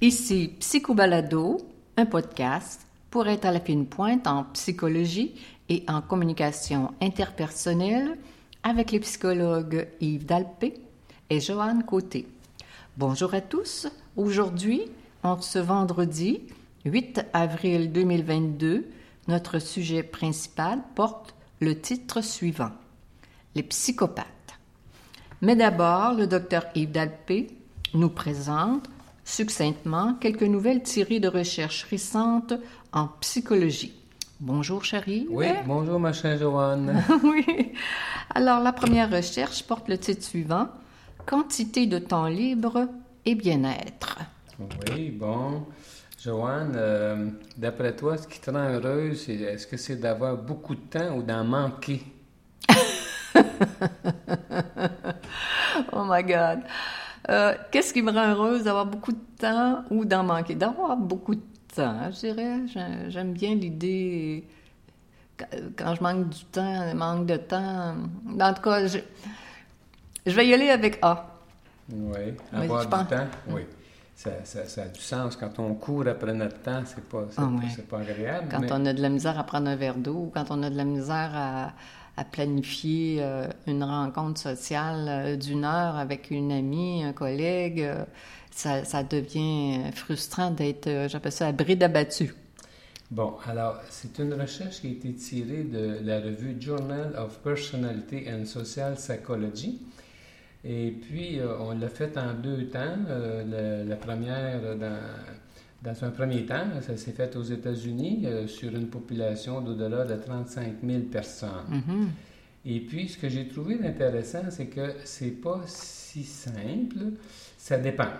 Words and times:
Ici 0.00 0.56
Psychobalado, 0.58 1.58
un 1.96 2.06
podcast 2.10 2.91
pour 3.12 3.28
être 3.28 3.44
à 3.44 3.52
la 3.52 3.60
fine 3.60 3.86
pointe 3.86 4.26
en 4.26 4.44
psychologie 4.54 5.34
et 5.68 5.84
en 5.86 6.00
communication 6.00 6.94
interpersonnelle 7.02 8.16
avec 8.62 8.90
les 8.90 9.00
psychologues 9.00 9.86
Yves 10.00 10.24
Dalpé 10.24 10.74
et 11.28 11.38
Joanne 11.38 11.84
Côté. 11.84 12.26
Bonjour 12.96 13.34
à 13.34 13.42
tous. 13.42 13.86
Aujourd'hui, 14.16 14.84
en 15.22 15.38
ce 15.42 15.58
vendredi 15.58 16.40
8 16.86 17.26
avril 17.34 17.92
2022, 17.92 18.88
notre 19.28 19.58
sujet 19.58 20.02
principal 20.02 20.80
porte 20.94 21.34
le 21.60 21.78
titre 21.78 22.22
suivant 22.22 22.72
Les 23.54 23.62
psychopathes. 23.62 24.26
Mais 25.42 25.54
d'abord, 25.54 26.14
le 26.14 26.26
docteur 26.26 26.64
Yves 26.74 26.92
Dalpé 26.92 27.48
nous 27.92 28.08
présente 28.08 28.88
succinctement 29.24 30.14
quelques 30.14 30.42
nouvelles 30.42 30.82
tirées 30.82 31.20
de 31.20 31.28
recherches 31.28 31.84
récentes 31.84 32.54
en 32.92 33.08
psychologie. 33.20 33.94
Bonjour, 34.40 34.84
chérie. 34.84 35.26
Oui, 35.30 35.46
bonjour, 35.66 35.98
ma 36.00 36.12
chère 36.12 36.38
Joanne. 36.38 37.02
oui. 37.24 37.72
Alors, 38.34 38.60
la 38.60 38.72
première 38.72 39.10
recherche 39.10 39.62
porte 39.62 39.88
le 39.88 39.98
titre 39.98 40.22
suivant 40.24 40.68
Quantité 41.24 41.86
de 41.86 41.98
temps 41.98 42.26
libre 42.26 42.88
et 43.24 43.36
bien-être. 43.36 44.18
Oui, 44.90 45.10
bon. 45.10 45.64
Joanne, 46.18 46.72
euh, 46.76 47.30
d'après 47.56 47.94
toi, 47.94 48.18
ce 48.18 48.26
qui 48.26 48.40
te 48.40 48.50
rend 48.50 48.68
heureuse, 48.68 49.28
est-ce 49.28 49.66
que 49.66 49.76
c'est 49.76 49.96
d'avoir 49.96 50.36
beaucoup 50.36 50.74
de 50.74 50.80
temps 50.80 51.16
ou 51.16 51.22
d'en 51.22 51.44
manquer? 51.44 52.02
oh 55.92 56.04
my 56.04 56.22
God. 56.24 56.60
Euh, 57.28 57.54
qu'est-ce 57.70 57.92
qui 57.94 58.02
me 58.02 58.10
rend 58.10 58.30
heureuse 58.30 58.64
d'avoir 58.64 58.86
beaucoup 58.86 59.12
de 59.12 59.24
temps 59.38 59.84
ou 59.90 60.04
d'en 60.04 60.24
manquer? 60.24 60.56
D'avoir 60.56 60.96
beaucoup 60.96 61.36
de 61.36 61.42
temps, 61.74 62.10
je 62.10 62.20
dirais. 62.20 63.08
J'aime 63.08 63.32
bien 63.32 63.54
l'idée 63.54 64.44
quand 65.76 65.94
je 65.94 66.02
manque 66.02 66.28
du 66.28 66.44
temps, 66.44 66.94
manque 66.94 67.26
de 67.26 67.36
temps. 67.36 67.94
En 68.40 68.54
tout 68.54 68.62
cas, 68.62 68.86
je, 68.86 68.98
vais 70.30 70.46
y 70.46 70.54
aller 70.54 70.70
avec 70.70 70.98
A. 71.02 71.28
Oui, 71.92 72.34
avoir 72.52 72.82
du 72.82 72.88
temps, 72.88 73.26
oui. 73.48 73.62
Ça, 74.14 74.82
a 74.82 74.88
du 74.88 75.00
sens. 75.00 75.36
Quand 75.36 75.58
on 75.58 75.74
court 75.74 76.06
après 76.06 76.32
notre 76.32 76.60
temps, 76.60 76.82
c'est 76.84 77.02
pas, 77.08 77.24
ah 77.36 77.48
pas 77.90 77.98
agréable. 77.98 78.46
Quand 78.50 78.62
on 78.70 78.86
a 78.86 78.92
de 78.92 79.02
la 79.02 79.08
misère 79.08 79.36
à 79.38 79.42
prendre 79.42 79.68
un 79.68 79.74
verre 79.74 79.96
d'eau, 79.96 80.30
quand 80.32 80.44
on 80.50 80.62
a 80.62 80.70
de 80.70 80.76
la 80.76 80.84
misère 80.84 81.32
à, 81.34 81.72
à 82.16 82.24
planifier 82.24 83.18
euh, 83.20 83.46
une 83.66 83.82
rencontre 83.82 84.40
sociale 84.40 85.06
euh, 85.08 85.36
d'une 85.36 85.64
heure 85.64 85.96
avec 85.96 86.30
une 86.30 86.52
amie, 86.52 87.02
un 87.04 87.12
collègue, 87.12 87.80
euh, 87.80 88.04
ça, 88.52 88.84
ça, 88.84 89.02
devient 89.02 89.80
frustrant 89.94 90.50
d'être, 90.50 91.08
j'appelle 91.08 91.32
ça, 91.32 91.48
à 91.48 91.52
bride 91.52 91.82
abattu. 91.82 92.34
Bon, 93.10 93.34
alors, 93.46 93.76
c'est 93.90 94.18
une 94.20 94.32
recherche 94.34 94.80
qui 94.80 94.86
a 94.86 94.90
été 94.90 95.12
tirée 95.12 95.64
de 95.64 95.98
la 96.02 96.20
revue 96.20 96.56
Journal 96.58 97.14
of 97.18 97.38
Personality 97.40 98.24
and 98.30 98.46
Social 98.46 98.94
Psychology. 98.94 99.80
Et 100.64 100.92
puis, 100.92 101.40
on 101.60 101.72
l'a 101.72 101.88
fait 101.88 102.16
en 102.16 102.32
deux 102.34 102.68
temps. 102.68 102.96
la, 103.08 103.96
première 103.96 104.76
dans 104.76 104.98
dans 105.82 106.04
un 106.04 106.10
premier 106.10 106.46
temps, 106.46 106.64
ça 106.80 106.96
s'est 106.96 107.12
fait 107.12 107.34
aux 107.36 107.42
États-Unis 107.42 108.22
euh, 108.24 108.46
sur 108.46 108.74
une 108.74 108.86
population 108.86 109.60
d'au-delà 109.60 110.04
de 110.04 110.14
35 110.14 110.76
000 110.84 111.00
personnes. 111.10 111.50
Mm-hmm. 111.70 112.06
Et 112.66 112.80
puis, 112.80 113.08
ce 113.08 113.18
que 113.18 113.28
j'ai 113.28 113.48
trouvé 113.48 113.78
intéressant, 113.84 114.42
c'est 114.50 114.66
que 114.66 114.94
c'est 115.04 115.40
pas 115.42 115.60
si 115.66 116.22
simple, 116.22 117.14
ça 117.58 117.78
dépend. 117.78 118.10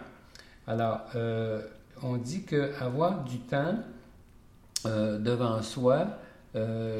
Alors, 0.66 1.00
euh, 1.16 1.60
on 2.02 2.16
dit 2.16 2.42
qu'avoir 2.42 3.24
du 3.24 3.38
temps 3.38 3.76
euh, 4.86 5.18
devant 5.18 5.62
soi, 5.62 6.06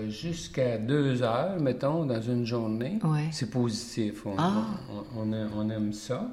jusqu'à 0.09 0.79
deux 0.79 1.23
heures, 1.23 1.61
mettons, 1.61 2.07
dans 2.07 2.23
une 2.23 2.47
journée, 2.47 2.99
c'est 3.33 3.51
positif. 3.51 4.25
On, 4.25 4.35
ah. 4.39 4.65
on, 5.15 5.31
on, 5.31 5.69
aime 5.69 5.93
ça. 5.93 6.27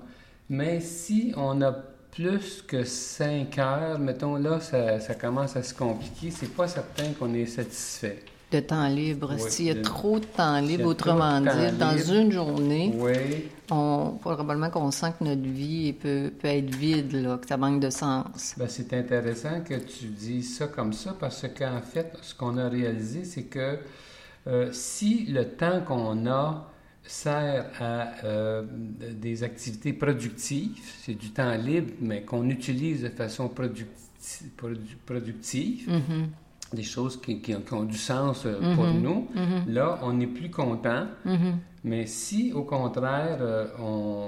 Mais 0.49 0.79
si 0.79 1.33
on 1.35 1.61
a 1.61 1.75
plus 2.11 2.61
que 2.61 2.83
5 2.83 3.57
heures, 3.57 3.99
mettons 3.99 4.35
là, 4.35 4.59
ça, 4.59 4.99
ça 4.99 5.15
commence 5.15 5.55
à 5.55 5.63
se 5.63 5.73
compliquer. 5.73 6.31
C'est 6.31 6.53
pas 6.53 6.67
certain 6.67 7.11
qu'on 7.17 7.33
est 7.33 7.45
satisfait. 7.45 8.23
De 8.51 8.59
temps 8.59 8.87
libre. 8.87 9.35
S'il 9.37 9.65
y 9.65 9.69
a 9.69 9.75
trop 9.75 10.19
de 10.19 10.25
temps 10.25 10.59
libre, 10.59 10.85
autrement 10.85 11.39
dit, 11.39 11.77
dans 11.77 11.97
une 11.97 12.31
journée, 12.31 12.93
on, 13.71 14.17
probablement 14.19 14.69
qu'on 14.69 14.91
sent 14.91 15.13
que 15.19 15.23
notre 15.23 15.41
vie 15.41 15.93
peut, 15.93 16.31
peut 16.39 16.47
être 16.47 16.73
vide, 16.73 17.13
là, 17.13 17.37
que 17.37 17.47
ça 17.47 17.57
manque 17.57 17.79
de 17.79 17.89
sens. 17.89 18.55
Ben, 18.57 18.67
c'est 18.67 18.93
intéressant 18.93 19.61
que 19.61 19.75
tu 19.75 20.05
dises 20.05 20.57
ça 20.57 20.67
comme 20.67 20.93
ça 20.93 21.15
parce 21.19 21.45
qu'en 21.57 21.81
fait, 21.81 22.17
ce 22.21 22.35
qu'on 22.35 22.57
a 22.57 22.69
réalisé, 22.69 23.23
c'est 23.23 23.43
que 23.43 23.79
euh, 24.47 24.69
si 24.71 25.25
le 25.25 25.45
temps 25.45 25.81
qu'on 25.81 26.27
a 26.27 26.71
sert 27.03 27.65
à 27.79 28.23
euh, 28.23 28.63
des 28.69 29.43
activités 29.43 29.93
productives, 29.93 30.79
c'est 31.01 31.15
du 31.15 31.31
temps 31.31 31.55
libre, 31.55 31.91
mais 32.01 32.21
qu'on 32.21 32.49
utilise 32.49 33.03
de 33.03 33.09
façon 33.09 33.49
productive, 33.49 33.89
mm-hmm. 35.89 36.27
Des 36.73 36.83
choses 36.83 37.19
qui, 37.19 37.41
qui, 37.41 37.55
ont 37.55 37.83
du 37.83 37.97
sens 37.97 38.45
euh, 38.45 38.59
pour 38.75 38.85
mm-hmm. 38.85 39.01
nous, 39.01 39.27
mm-hmm. 39.35 39.73
là, 39.73 39.99
on 40.03 40.13
n'est 40.13 40.27
plus 40.27 40.49
content. 40.49 41.05
Mais 41.83 42.05
si, 42.07 42.51
au 42.51 42.63
contraire, 42.63 43.37
euh, 43.39 43.67
on, 43.79 44.27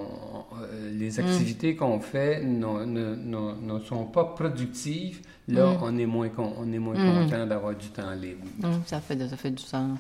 les 0.94 1.20
activités 1.20 1.76
qu'on 1.76 2.00
fait 2.00 2.42
ne, 2.44 3.80
sont 3.86 4.06
pas 4.06 4.24
productives, 4.24 5.22
là, 5.50 5.78
on 5.82 5.98
est 5.98 6.06
moins, 6.06 6.30
on 6.38 6.72
est 6.72 6.80
moins 6.80 6.96
content 6.96 7.46
d'avoir 7.46 7.76
du 7.76 7.88
temps 7.88 8.12
libre. 8.12 8.46
ça, 8.86 9.02
fait, 9.02 9.20
ça 9.28 9.36
fait 9.36 9.52
du 9.52 9.64
sens. 9.64 10.00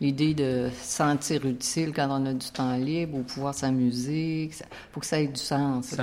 L'idée 0.00 0.34
de 0.34 0.68
se 0.76 0.96
sentir 0.96 1.46
utile 1.46 1.92
quand 1.94 2.08
on 2.10 2.26
a 2.26 2.34
du 2.34 2.50
temps 2.50 2.76
libre 2.76 3.18
ou 3.18 3.22
pouvoir 3.22 3.54
s'amuser, 3.54 4.44
il 4.44 4.52
faut 4.92 5.00
que 5.00 5.06
ça 5.06 5.20
ait 5.20 5.28
du 5.28 5.40
sens. 5.40 5.94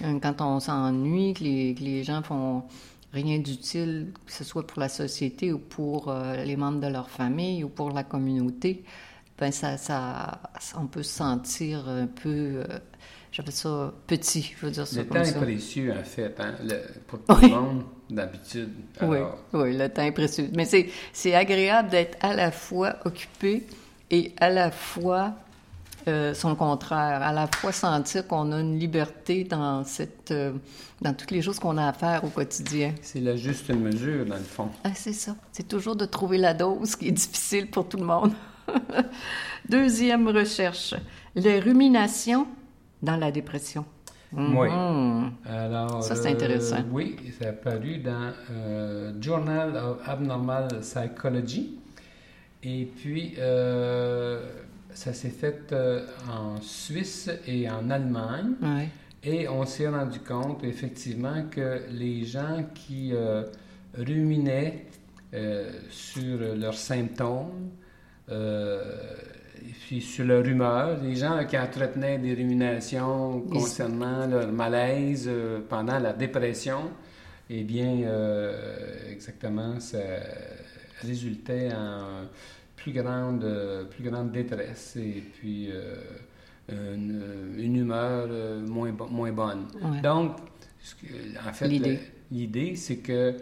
Quand, 0.00 0.40
on 0.40 0.58
s'ennuie, 0.58 1.32
que 1.34 1.44
les, 1.44 1.74
que 1.74 1.84
les 1.84 2.02
gens 2.02 2.22
font 2.22 2.64
rien 3.16 3.38
d'utile, 3.38 4.12
que 4.26 4.32
ce 4.32 4.44
soit 4.44 4.66
pour 4.66 4.80
la 4.80 4.88
société 4.88 5.52
ou 5.52 5.58
pour 5.58 6.08
euh, 6.08 6.44
les 6.44 6.56
membres 6.56 6.80
de 6.80 6.86
leur 6.86 7.10
famille 7.10 7.64
ou 7.64 7.68
pour 7.68 7.90
la 7.90 8.04
communauté, 8.04 8.84
ben 9.38 9.50
ça, 9.50 9.76
ça, 9.76 10.40
on 10.78 10.86
peut 10.86 11.02
se 11.02 11.14
sentir 11.14 11.88
un 11.88 12.06
peu, 12.06 12.28
euh, 12.28 12.64
j'appelle 13.32 13.52
ça 13.52 13.92
petit, 14.06 14.54
je 14.58 14.66
veux 14.66 14.72
dire 14.72 14.86
ça 14.86 15.00
Le 15.00 15.08
temps 15.08 15.22
est 15.22 15.40
précieux, 15.40 15.92
en 15.92 16.04
fait, 16.04 16.34
hein, 16.38 16.54
pour 17.06 17.18
tout 17.24 17.40
le 17.42 17.48
monde, 17.48 17.84
d'habitude. 18.10 18.70
Oui, 19.02 19.18
oui, 19.52 19.76
le 19.76 19.88
temps 19.88 20.02
est 20.02 20.12
précieux. 20.12 20.50
Mais 20.54 20.66
c'est 21.12 21.34
agréable 21.34 21.90
d'être 21.90 22.16
à 22.20 22.34
la 22.34 22.50
fois 22.50 22.96
occupé 23.04 23.66
et 24.10 24.32
à 24.38 24.50
la 24.50 24.70
fois 24.70 25.34
euh, 26.08 26.34
son 26.34 26.54
contraire, 26.54 27.22
à 27.22 27.32
la 27.32 27.46
fois 27.46 27.72
sentir 27.72 28.26
qu'on 28.26 28.52
a 28.52 28.60
une 28.60 28.78
liberté 28.78 29.44
dans 29.44 29.84
cette, 29.84 30.30
euh, 30.30 30.52
dans 31.00 31.14
toutes 31.14 31.30
les 31.30 31.42
choses 31.42 31.58
qu'on 31.58 31.76
a 31.76 31.88
à 31.88 31.92
faire 31.92 32.24
au 32.24 32.28
quotidien. 32.28 32.94
C'est 33.02 33.20
la 33.20 33.36
juste 33.36 33.68
mesure, 33.70 34.24
dans 34.24 34.36
le 34.36 34.42
fond. 34.42 34.68
Ah, 34.84 34.90
c'est 34.94 35.12
ça. 35.12 35.36
C'est 35.52 35.66
toujours 35.66 35.96
de 35.96 36.04
trouver 36.04 36.38
la 36.38 36.54
dose 36.54 36.96
qui 36.96 37.08
est 37.08 37.12
difficile 37.12 37.70
pour 37.70 37.88
tout 37.88 37.96
le 37.96 38.04
monde. 38.04 38.32
Deuxième 39.68 40.28
recherche, 40.28 40.94
les 41.34 41.60
ruminations 41.60 42.46
dans 43.02 43.16
la 43.16 43.30
dépression. 43.30 43.84
Oui. 44.32 44.68
Mhm. 44.68 45.32
Alors, 45.46 46.02
ça, 46.02 46.14
c'est 46.16 46.30
intéressant. 46.30 46.78
Euh, 46.78 46.90
oui, 46.90 47.16
c'est 47.38 47.46
apparu 47.46 47.98
dans 47.98 48.32
euh, 48.50 49.12
Journal 49.20 49.76
of 49.76 50.08
Abnormal 50.08 50.68
Psychology. 50.80 51.78
Et 52.62 52.86
puis, 52.96 53.34
euh, 53.38 54.44
ça 54.96 55.12
s'est 55.12 55.30
fait 55.30 55.74
en 56.30 56.60
Suisse 56.60 57.30
et 57.46 57.68
en 57.70 57.90
Allemagne. 57.90 58.54
Et 59.22 59.48
on 59.48 59.64
s'est 59.66 59.88
rendu 59.88 60.20
compte, 60.20 60.64
effectivement, 60.64 61.44
que 61.50 61.82
les 61.90 62.24
gens 62.24 62.64
qui 62.74 63.12
ruminaient 63.94 64.86
sur 65.90 66.38
leurs 66.56 66.78
symptômes, 66.78 67.70
euh, 68.30 68.82
et 69.62 69.72
puis 69.86 70.00
sur 70.00 70.24
leur 70.24 70.44
humeur, 70.44 70.98
les 71.02 71.16
gens 71.16 71.44
qui 71.46 71.58
entretenaient 71.58 72.18
des 72.18 72.34
ruminations 72.34 73.40
concernant 73.42 74.26
leur 74.26 74.50
malaise 74.52 75.26
euh, 75.28 75.60
pendant 75.68 75.98
la 75.98 76.12
dépression, 76.12 76.90
eh 77.48 77.62
bien, 77.62 78.02
euh, 78.02 79.12
exactement, 79.12 79.78
ça 79.78 79.98
résultait 81.02 81.70
en 81.72 82.26
plus 82.86 83.02
grande, 83.02 83.88
plus 83.90 84.08
grande 84.08 84.30
détresse 84.30 84.96
et 84.96 85.22
puis 85.34 85.70
une, 86.68 87.54
une, 87.58 87.76
humeur 87.76 88.28
moins, 88.64 88.92
moins 89.10 89.32
bonne. 89.32 89.66
Donc, 90.02 90.36
en 91.44 91.52
fait, 91.52 91.98
l'idée, 92.30 92.76
c'est 92.76 92.98
que 92.98 93.34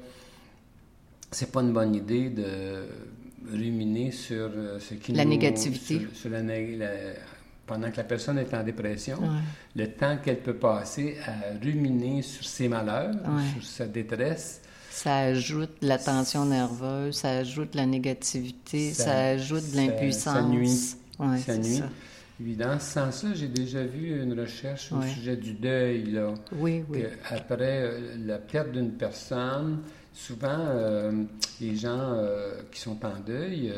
c'est 1.31 1.53
pas 1.53 1.61
une 1.61 1.75
bonne 1.75 1.95
idée 1.95 2.31
de 2.31 2.87
ruminer 3.53 4.13
sur 4.13 4.51
ce 4.79 4.95
qui 4.95 5.13
la 5.13 5.27
négativité. 5.27 6.07
Sur, 6.15 6.31
la, 6.31 6.41
pendant 7.67 7.91
que 7.91 7.97
la 7.99 8.05
personne 8.05 8.39
est 8.39 8.55
en 8.55 8.63
dépression, 8.63 9.19
le 9.77 9.89
temps 9.89 10.17
qu'elle 10.25 10.41
peut 10.41 10.57
passer 10.57 11.17
à 11.27 11.59
ruminer 11.63 12.23
sur 12.23 12.45
ses 12.45 12.69
malheurs, 12.69 13.15
sur 13.53 13.63
sa 13.63 13.87
détresse. 13.87 14.63
Ça 14.95 15.19
ajoute 15.19 15.73
la 15.83 15.99
tension 15.99 16.45
nerveuse, 16.45 17.17
ça 17.17 17.31
ajoute 17.31 17.75
la 17.75 17.85
négativité, 17.85 18.93
ça, 18.93 19.31
ajoute 19.31 19.73
de 19.73 19.77
l'impuissance. 19.77 20.35
Ça, 20.35 20.43
nuit. 20.43 20.95
ça 21.45 21.59
nuit. 21.59 21.83
Évidemment, 22.41 22.79
sans 22.79 23.11
ça, 23.11 23.35
j'ai 23.35 23.49
déjà 23.49 23.83
vu 23.83 24.23
une 24.23 24.39
recherche 24.39 24.93
au 24.93 25.03
sujet 25.03 25.37
du 25.37 25.55
deuil. 25.55 26.13
Là, 26.13 26.33
oui, 26.53 26.85
oui. 26.89 27.07
Après 27.29 27.83
euh, 27.83 28.17
la 28.25 28.39
perte 28.39 28.71
d'une 28.71 28.93
personne, 28.93 29.81
souvent, 30.13 30.47
euh, 30.49 31.25
les 31.61 31.75
gens 31.75 31.99
euh, 31.99 32.63
qui 32.71 32.81
sont 32.81 33.05
en 33.05 33.19
deuil 33.19 33.73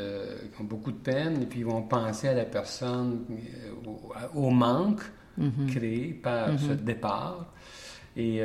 ont 0.61 0.65
beaucoup 0.65 0.93
de 0.93 0.99
peine 0.99 1.43
et 1.43 1.47
puis 1.47 1.61
ils 1.61 1.67
vont 1.67 1.83
penser 1.83 2.29
à 2.29 2.35
la 2.35 2.45
personne, 2.45 3.25
au, 4.35 4.51
manque 4.51 5.01
mm-hmm. 5.41 5.67
créé 5.75 6.13
par 6.13 6.61
ce 6.61 6.75
départ. 6.75 7.55
Et 8.19 8.43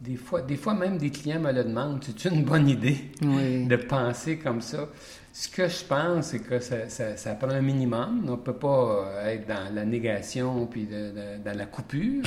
des, 0.00 0.16
fois, 0.16 0.42
des 0.42 0.56
fois, 0.56 0.74
même 0.74 0.98
des 0.98 1.10
clients 1.10 1.40
me 1.40 1.52
le 1.52 1.64
demandent 1.64 2.04
c'est 2.04 2.28
une 2.28 2.44
bonne 2.44 2.68
idée 2.68 3.10
de 3.20 3.76
penser 3.76 4.38
comme 4.38 4.60
ça. 4.60 4.88
Ce 5.32 5.48
que 5.48 5.68
je 5.68 5.84
pense, 5.84 6.28
c'est 6.28 6.38
que 6.38 6.60
ça, 6.60 6.88
ça, 6.88 7.34
prend 7.34 7.50
un 7.50 7.60
minimum. 7.60 8.24
On 8.26 8.32
ne 8.32 8.36
peut 8.36 8.54
pas 8.54 9.06
être 9.26 9.46
dans 9.46 9.74
la 9.74 9.84
négation 9.84 10.66
puis 10.66 10.88
dans 11.44 11.56
la 11.56 11.66
coupure. 11.66 12.22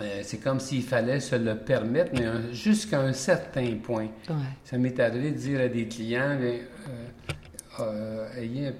Euh, 0.00 0.20
c'est 0.24 0.38
comme 0.38 0.58
s'il 0.58 0.82
fallait 0.82 1.20
se 1.20 1.36
le 1.36 1.56
permettre, 1.56 2.10
mais 2.14 2.52
jusqu'à 2.52 3.00
un 3.00 3.12
certain 3.12 3.76
point. 3.76 4.08
Ça 4.64 4.76
m'est 4.76 4.98
arrivé 4.98 5.30
de 5.30 5.36
dire 5.36 5.60
à 5.60 5.68
des 5.68 5.86
clients, 5.86 6.36
euh, 6.40 6.58
euh, 7.80 8.28
ayez 8.36 8.72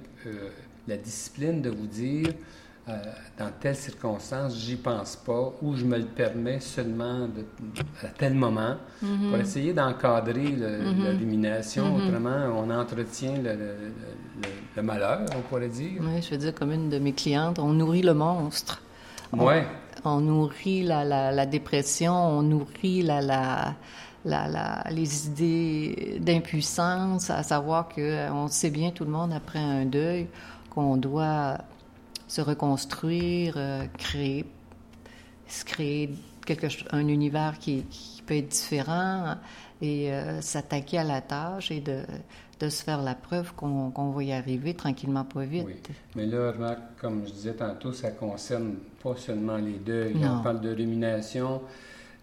la 0.89 0.97
discipline 0.97 1.63
de 1.63 1.71
vous 1.71 1.87
dire, 1.87 2.29
dans 2.87 3.51
telle 3.61 3.77
circonstance, 3.77 4.57
j'y 4.59 4.77
pense 4.77 5.17
pas, 5.17 5.53
ou 5.63 5.75
je 5.75 5.85
me 5.85 5.99
le 5.99 6.05
permets 6.05 6.61
seulement 6.61 7.27
à 8.03 8.09
tel 8.09 8.35
moment, 8.35 8.77
mm-hmm. 9.03 9.31
pour 9.31 9.39
essayer 9.39 9.73
d'encadrer 9.73 10.51
mm-hmm. 10.51 11.05
l'élimination. 11.05 11.85
Mm-hmm. 11.85 12.09
Autrement, 12.09 12.63
on 12.63 12.71
entretient 12.71 13.35
le, 13.43 14.83
malheur, 14.83 15.21
on 15.37 15.41
pourrait 15.41 15.69
dire. 15.69 16.03
Oui, 16.03 16.21
je 16.21 16.31
veux 16.31 16.39
dire, 16.39 16.55
comme 16.55 16.73
une 16.73 16.91
de 16.91 16.99
mes 16.99 17.13
clientes, 17.13 17.59
on 17.59 17.73
nourrit 17.73 18.03
le 18.03 18.15
monstre. 18.15 18.83
Oui 19.33 19.63
on 20.05 20.21
nourrit 20.21 20.83
la, 20.83 21.33
la, 21.33 21.47
dépression, 21.47 22.15
on 22.15 22.43
nourrit 22.43 23.03
la, 23.03 23.21
la, 24.25 24.85
les 24.91 25.27
idées 25.27 26.19
d'impuissance, 26.21 27.31
à 27.31 27.43
savoir 27.43 27.89
que 27.89 28.01
euh, 28.01 28.49
sait 28.49 28.71
bien 28.71 28.91
tout 28.91 29.05
le 29.05 29.11
monde 29.11 29.33
après 29.33 29.59
un 29.59 29.87
deuil 29.87 30.29
qu'on 30.71 30.97
doit 30.97 31.59
se 32.29 32.41
reconstruire, 32.41 33.55
euh, 33.57 33.85
créer, 33.99 34.45
se 35.47 35.65
créer 35.65 36.11
quelque, 36.47 36.67
un 36.93 37.09
univers 37.09 37.59
qui, 37.59 37.85
peut 38.27 38.37
être 38.37 38.49
différent 38.49 39.35
et 39.83 40.11
euh, 40.11 40.41
s'attaquer 40.41 40.97
à 40.97 41.05
la 41.05 41.21
tâche 41.21 41.71
et 41.71 41.81
de, 41.81 42.05
de 42.59 42.69
se 42.71 42.83
faire 42.83 43.03
la 43.03 43.15
preuve 43.15 43.53
qu'on 43.55 44.11
va 44.11 44.23
y 44.23 44.33
arriver 44.33 44.75
tranquillement, 44.75 45.25
pas 45.25 45.45
vite. 45.45 45.67
Oui. 45.67 45.75
Mais 46.17 46.27
là, 46.27 46.55
comme 47.01 47.27
je 47.27 47.33
disais 47.33 47.53
tantôt, 47.53 47.93
ça 47.93 48.11
concerne 48.13 48.77
pas 49.03 49.15
seulement 49.17 49.57
les 49.57 49.79
deux. 49.79 50.13
On 50.25 50.43
parle 50.43 50.61
de 50.61 50.75
rumination 50.75 51.61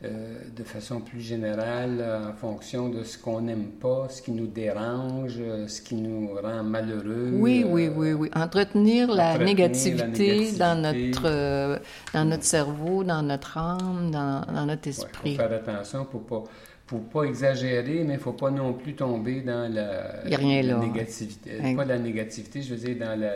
euh, 0.03 0.33
de 0.56 0.63
façon 0.63 1.00
plus 1.00 1.21
générale 1.21 2.03
en 2.27 2.33
fonction 2.33 2.89
de 2.89 3.03
ce 3.03 3.18
qu'on 3.18 3.42
n'aime 3.42 3.68
pas, 3.68 4.07
ce 4.09 4.21
qui 4.21 4.31
nous 4.31 4.48
dérange, 4.48 5.39
ce 5.68 5.81
qui 5.81 5.95
nous 5.95 6.30
rend 6.42 6.63
malheureux. 6.63 7.31
Oui, 7.33 7.63
oui, 7.68 7.89
oui, 7.95 8.13
oui. 8.13 8.30
Entretenir, 8.33 9.12
la, 9.13 9.38
négativité 9.38 10.51
dans 10.53 10.81
notre, 10.81 11.25
euh, 11.25 11.77
dans 12.13 12.25
notre 12.25 12.44
cerveau, 12.44 13.03
dans 13.03 13.21
notre 13.21 13.57
âme, 13.57 14.09
dans, 14.12 14.42
dans 14.51 14.65
notre 14.65 14.88
esprit. 14.88 15.31
Il 15.31 15.36
faut 15.36 15.44
faire 15.44 15.53
attention 15.53 16.06
pour 16.06 16.24
pas 16.25 16.44
faut 16.92 16.98
pas 16.98 17.24
exagérer, 17.24 18.03
mais 18.06 18.15
il 18.15 18.19
faut 18.19 18.33
pas 18.33 18.51
non 18.51 18.74
plus 18.74 18.95
tomber 18.95 19.39
dans 19.42 19.74
la, 19.74 20.24
négativité. 20.25 21.74
Pas 21.74 21.86
la 21.86 21.98
négativité, 21.98 22.62
je 22.62 22.75
veux 22.75 22.94
dire 22.94 22.98
dans 23.00 23.18
la... 23.18 23.27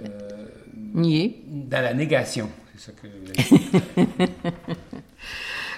euh, 0.00 0.46
Nier. 0.94 1.42
Dans 1.46 1.82
la 1.82 1.92
négation, 1.92 2.48
c'est 2.74 2.86
ça 2.86 2.92
que 2.92 3.06
je 3.06 4.72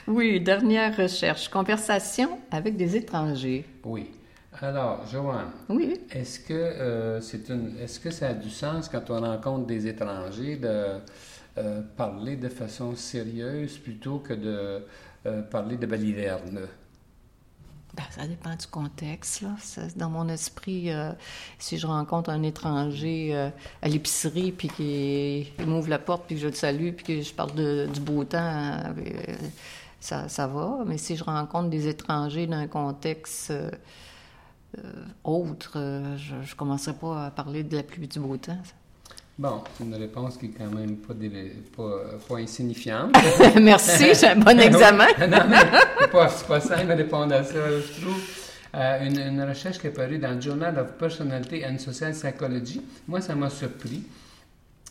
Oui, 0.07 0.41
dernière 0.41 0.97
recherche. 0.97 1.49
Conversation 1.49 2.39
avec 2.51 2.77
des 2.77 2.97
étrangers. 2.97 3.65
Oui. 3.85 4.11
Alors, 4.61 5.07
Joanne, 5.11 5.51
oui. 5.69 5.99
est-ce 6.11 6.39
que, 6.39 6.53
euh, 6.53 7.21
c'est 7.21 7.49
une, 7.49 7.77
est-ce 7.81 7.99
que 7.99 8.11
ça 8.11 8.29
a 8.29 8.35
du 8.35 8.51
sens 8.51 8.89
quand 8.89 9.11
on 9.11 9.21
rencontre 9.21 9.67
des 9.67 9.87
étrangers 9.89 10.57
de 10.57 11.01
euh, 11.59 11.81
parler 11.97 12.37
de 12.37 12.49
façon 12.49 12.95
sérieuse 12.95 13.79
plutôt 13.79 14.19
que 14.19 14.33
de 14.33 14.85
euh, 15.27 15.43
parler 15.43 15.77
de 15.77 15.87
baliverne? 15.87 16.69
Ben, 17.97 18.03
ça 18.11 18.27
dépend 18.27 18.55
du 18.57 18.67
contexte. 18.67 19.43
Là. 19.43 19.51
dans 19.95 20.11
mon 20.11 20.29
esprit, 20.29 20.91
euh, 20.91 21.13
si 21.59 21.79
je 21.79 21.87
rencontre 21.87 22.31
un 22.31 22.43
étranger 22.43 23.31
euh, 23.33 23.51
à 23.83 23.89
l'épicerie, 23.89 24.51
puis 24.51 24.69
qu'il 24.69 25.67
m'ouvre 25.67 25.89
la 25.89 26.01
porte, 26.01 26.25
puis 26.27 26.35
que 26.35 26.43
je 26.43 26.49
le 26.49 26.55
salue, 26.55 26.91
puis 26.91 27.05
que 27.05 27.23
je 27.23 27.33
parle 27.33 27.89
du 27.89 28.01
beau 28.01 28.25
temps, 28.25 28.83
ça, 30.05 30.29
ça, 30.29 30.47
va. 30.47 30.79
Mais 30.87 30.99
si 30.99 31.17
je 31.17 31.25
rencontre 31.25 31.71
des 31.71 31.89
étrangers 31.89 32.47
dans 32.47 32.57
un 32.57 32.67
contexte 32.67 33.53
autre, 35.23 35.73
je 36.17 36.35
ne 36.35 36.57
commencerai 36.57 36.95
pas 36.95 37.27
à 37.27 37.31
parler 37.31 37.63
de 37.63 37.77
la 37.77 37.83
pluie 37.83 38.09
du 38.09 38.19
beau 38.19 38.37
temps. 38.37 38.59
Bon, 39.37 39.65
c'est 39.77 39.85
une 39.85 39.95
réponse 39.97 40.37
qui 40.37 40.47
est 40.47 40.55
quand 40.57 40.71
même 40.71 40.97
pas, 40.99 41.15
pas, 41.77 42.19
pas 42.29 42.37
insignifiante. 42.37 43.17
Merci, 43.61 44.15
j'ai 44.15 44.29
un 44.29 44.37
bon 44.37 44.59
examen. 44.61 45.09
non, 45.19 45.39
mais 45.49 45.57
c'est 46.01 46.11
pas, 46.11 46.29
pas 46.47 46.61
simple 46.61 46.87
de 46.87 46.93
répondre 46.93 47.35
à 47.35 47.43
ça, 47.43 47.55
je 47.55 48.01
trouve. 48.01 48.23
Euh, 48.77 49.07
une, 49.07 49.19
une, 49.19 49.43
recherche 49.43 49.79
qui 49.79 49.89
est 49.89 49.91
parue 49.91 50.19
dans 50.19 50.35
le 50.35 50.41
Journal 50.41 50.79
of 50.79 50.93
Personality 50.99 51.65
and 51.65 51.79
Social 51.79 52.13
Psychology, 52.13 52.81
moi, 53.09 53.21
ça 53.21 53.35
m'a 53.35 53.51
surpris. 53.51 54.05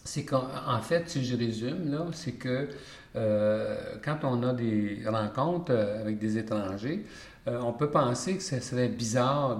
C'est 0.03 0.25
qu'en 0.25 0.81
fait, 0.81 1.09
si 1.09 1.23
je 1.23 1.37
résume, 1.37 1.89
là, 1.89 2.05
c'est 2.11 2.33
que 2.33 2.67
euh, 3.15 3.75
quand 4.03 4.19
on 4.23 4.43
a 4.43 4.53
des 4.53 5.01
rencontres 5.05 5.71
euh, 5.71 6.01
avec 6.01 6.17
des 6.17 6.37
étrangers, 6.37 7.05
euh, 7.47 7.59
on 7.61 7.73
peut 7.73 7.89
penser 7.89 8.37
que 8.37 8.43
ce 8.43 8.59
serait 8.59 8.87
bizarre 8.87 9.59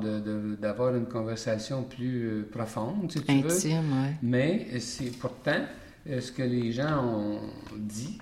d'avoir 0.60 0.96
une 0.96 1.06
conversation 1.06 1.84
plus 1.84 2.46
profonde, 2.52 3.12
si 3.12 3.22
tu 3.22 3.32
Intime, 3.32 3.82
veux. 3.82 4.14
Mais 4.22 4.80
c'est 4.80 5.18
pourtant 5.18 5.62
ce 6.06 6.32
que 6.32 6.44
les 6.44 6.72
gens 6.72 7.06
ont 7.06 7.40
dit 7.78 8.20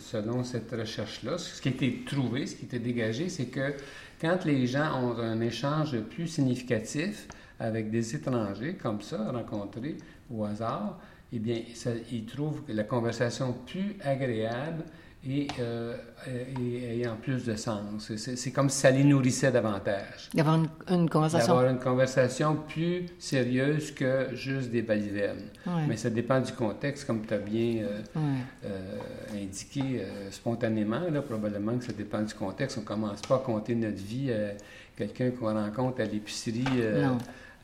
selon 0.00 0.42
cette 0.42 0.70
recherche-là, 0.70 1.38
ce 1.38 1.60
qui 1.60 1.68
a 1.68 1.72
été 1.72 2.04
trouvé, 2.04 2.46
ce 2.46 2.56
qui 2.56 2.62
a 2.62 2.66
été 2.66 2.78
dégagé, 2.78 3.28
c'est 3.28 3.46
que 3.46 3.74
quand 4.20 4.44
les 4.44 4.66
gens 4.66 5.00
ont 5.02 5.18
un 5.18 5.40
échange 5.40 5.98
plus 6.00 6.26
significatif 6.26 7.26
avec 7.58 7.90
des 7.90 8.14
étrangers, 8.16 8.74
comme 8.74 9.00
ça, 9.00 9.30
rencontrés 9.30 9.96
au 10.30 10.44
hasard, 10.44 10.98
eh 11.32 11.38
bien, 11.38 11.62
ils 12.12 12.24
trouvent 12.24 12.62
la 12.68 12.84
conversation 12.84 13.54
plus 13.66 13.96
agréable 14.02 14.84
euh, 15.28 15.96
et, 16.58 16.94
ayant 16.94 17.14
plus 17.20 17.44
de 17.44 17.54
sens. 17.54 18.10
C'est 18.16 18.52
comme 18.52 18.70
si 18.70 18.78
ça 18.78 18.90
les 18.90 19.04
nourrissait 19.04 19.52
davantage. 19.52 20.30
D'avoir 20.32 20.58
une, 20.88 21.10
conversation. 21.10 21.54
D'avoir 21.54 21.70
une 21.70 21.78
conversation 21.78 22.56
plus 22.66 23.04
sérieuse 23.18 23.92
que 23.92 24.34
juste 24.34 24.70
des 24.70 24.80
balivernes. 24.80 25.50
Mais 25.86 25.98
ça 25.98 26.08
dépend 26.08 26.40
du 26.40 26.52
contexte, 26.52 27.06
comme 27.06 27.26
tu 27.26 27.34
as 27.34 27.38
bien 27.38 27.82
euh, 27.82 28.00
euh, 28.64 28.94
indiqué 29.34 30.02
spontanément. 30.30 31.00
Là, 31.10 31.20
probablement 31.20 31.76
que 31.76 31.84
ça 31.84 31.92
dépend 31.92 32.22
du 32.22 32.32
contexte. 32.32 32.78
On 32.78 32.80
ne 32.80 32.86
commence 32.86 33.20
pas 33.20 33.36
à 33.36 33.40
compter 33.40 33.74
notre 33.74 34.02
vie 34.02 34.32
à 34.32 34.54
quelqu'un 34.96 35.32
qu'on 35.32 35.52
rencontre 35.52 36.00
à 36.00 36.04
l'épicerie 36.04 36.64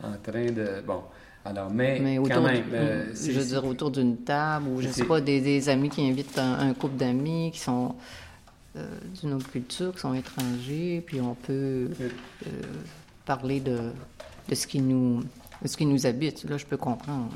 en 0.03 0.13
train 0.23 0.53
de. 0.53 0.83
Bon. 0.87 1.05
Alors, 1.47 1.71
mais, 1.71 2.19
quand 2.29 2.41
même. 2.41 2.65
Euh, 2.73 3.05
je 3.15 3.31
veux 3.31 3.45
dire, 3.45 3.65
autour 3.65 3.93
d'une 3.93 4.17
table, 4.19 4.69
ou 4.69 4.83
je 4.83 4.89
ne 4.89 4.93
sais 4.93 5.05
pas, 5.05 5.21
des, 5.21 5.69
amis 5.69 5.89
qui 5.89 6.09
invitent 6.09 6.39
un, 6.39 6.75
couple 6.75 6.97
d'amis 6.97 7.53
qui 7.53 7.61
sont 7.61 7.95
euh, 8.77 8.85
d'une 9.21 9.33
autre 9.35 9.49
culture, 9.51 9.95
qui 9.95 10.01
sont 10.01 10.15
étrangers, 10.15 11.05
puis 11.07 11.21
on 11.21 11.35
peut 11.35 11.89
euh, 12.01 12.11
parler 13.25 13.61
de, 13.61 13.93
de, 14.49 14.55
ce 14.55 14.67
qui 14.67 14.81
nous, 14.81 15.23
ce 15.65 15.77
qui 15.77 15.87
nous 15.87 16.05
habite. 16.07 16.45
Là, 16.45 16.59
je 16.59 16.67
peux 16.67 16.77
comprendre. 16.77 17.31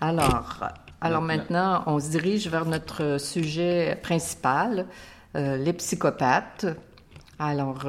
Alors, 0.00 0.60
alors 1.00 1.22
maintenant, 1.22 1.82
on 1.86 1.98
se 1.98 2.10
dirige 2.10 2.46
vers 2.46 2.64
notre 2.64 3.18
sujet 3.18 3.98
principal, 4.02 4.86
les 5.34 5.72
psychopathes. 5.72 6.66
Alors, 7.40 7.86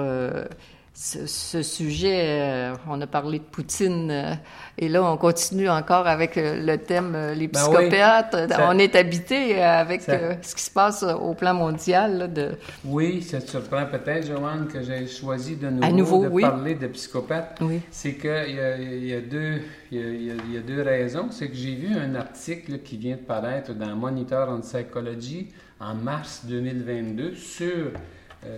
ce, 0.98 1.62
sujet, 1.62 2.22
euh, 2.24 2.74
on 2.88 3.02
a 3.02 3.08
parlé 3.08 3.40
de 3.40 3.44
Poutine, 3.44 4.10
euh, 4.10 4.34
et 4.78 4.88
là, 4.88 5.04
on 5.04 5.18
continue 5.18 5.70
encore 5.70 6.08
avec 6.08 6.38
euh, 6.38 6.66
le 6.66 6.78
thème 6.78 7.18
les 7.36 7.50
ben 7.50 7.60
psychopathes. 7.60 8.54
on 8.60 8.80
est 8.80 8.96
habité 8.96 9.62
avec 9.62 10.02
ce 10.04 10.56
qui 10.56 10.62
se 10.62 10.72
passe 10.72 11.04
au 11.04 11.34
plan 11.34 11.54
mondial. 11.54 12.32
de... 12.32 12.52
Oui, 12.86 13.22
ça 13.22 13.42
te 13.42 13.50
surprend 13.50 13.86
peut-être, 13.88 14.26
Joanne, 14.26 14.68
que 14.72 14.82
j'ai 14.82 15.06
choisi 15.08 15.58
de 15.58 15.70
nouveau, 15.70 16.30
de 16.30 16.42
parler 16.42 16.76
de 16.76 16.88
psychopathes. 16.88 17.58
Oui. 17.60 17.82
C'est 17.92 18.14
qu'il 18.14 18.30
y, 18.56 18.60
a, 18.60 18.78
il 18.78 19.06
y, 19.06 19.14
a 19.14 19.20
deux, 19.20 19.62
il 19.92 20.54
y 20.54 20.58
a, 20.58 20.62
deux 20.62 20.82
raisons. 20.82 21.28
C'est 21.30 21.50
que 21.50 21.56
j'ai 21.56 21.76
vu 21.76 21.94
un 21.94 22.16
article 22.16 22.80
qui 22.80 22.96
vient 22.96 23.18
de 23.18 23.22
paraître 23.22 23.74
dans 23.74 23.94
Monitor 23.98 24.48
on 24.50 24.62
Psychology 24.62 25.52
en 25.82 25.94
mars 25.94 26.46
2022 26.46 27.36
sur 27.36 27.92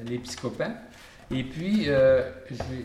les 0.05 0.19
psychopathes. 0.19 0.86
Et 1.29 1.43
puis, 1.43 1.85
euh, 1.87 2.23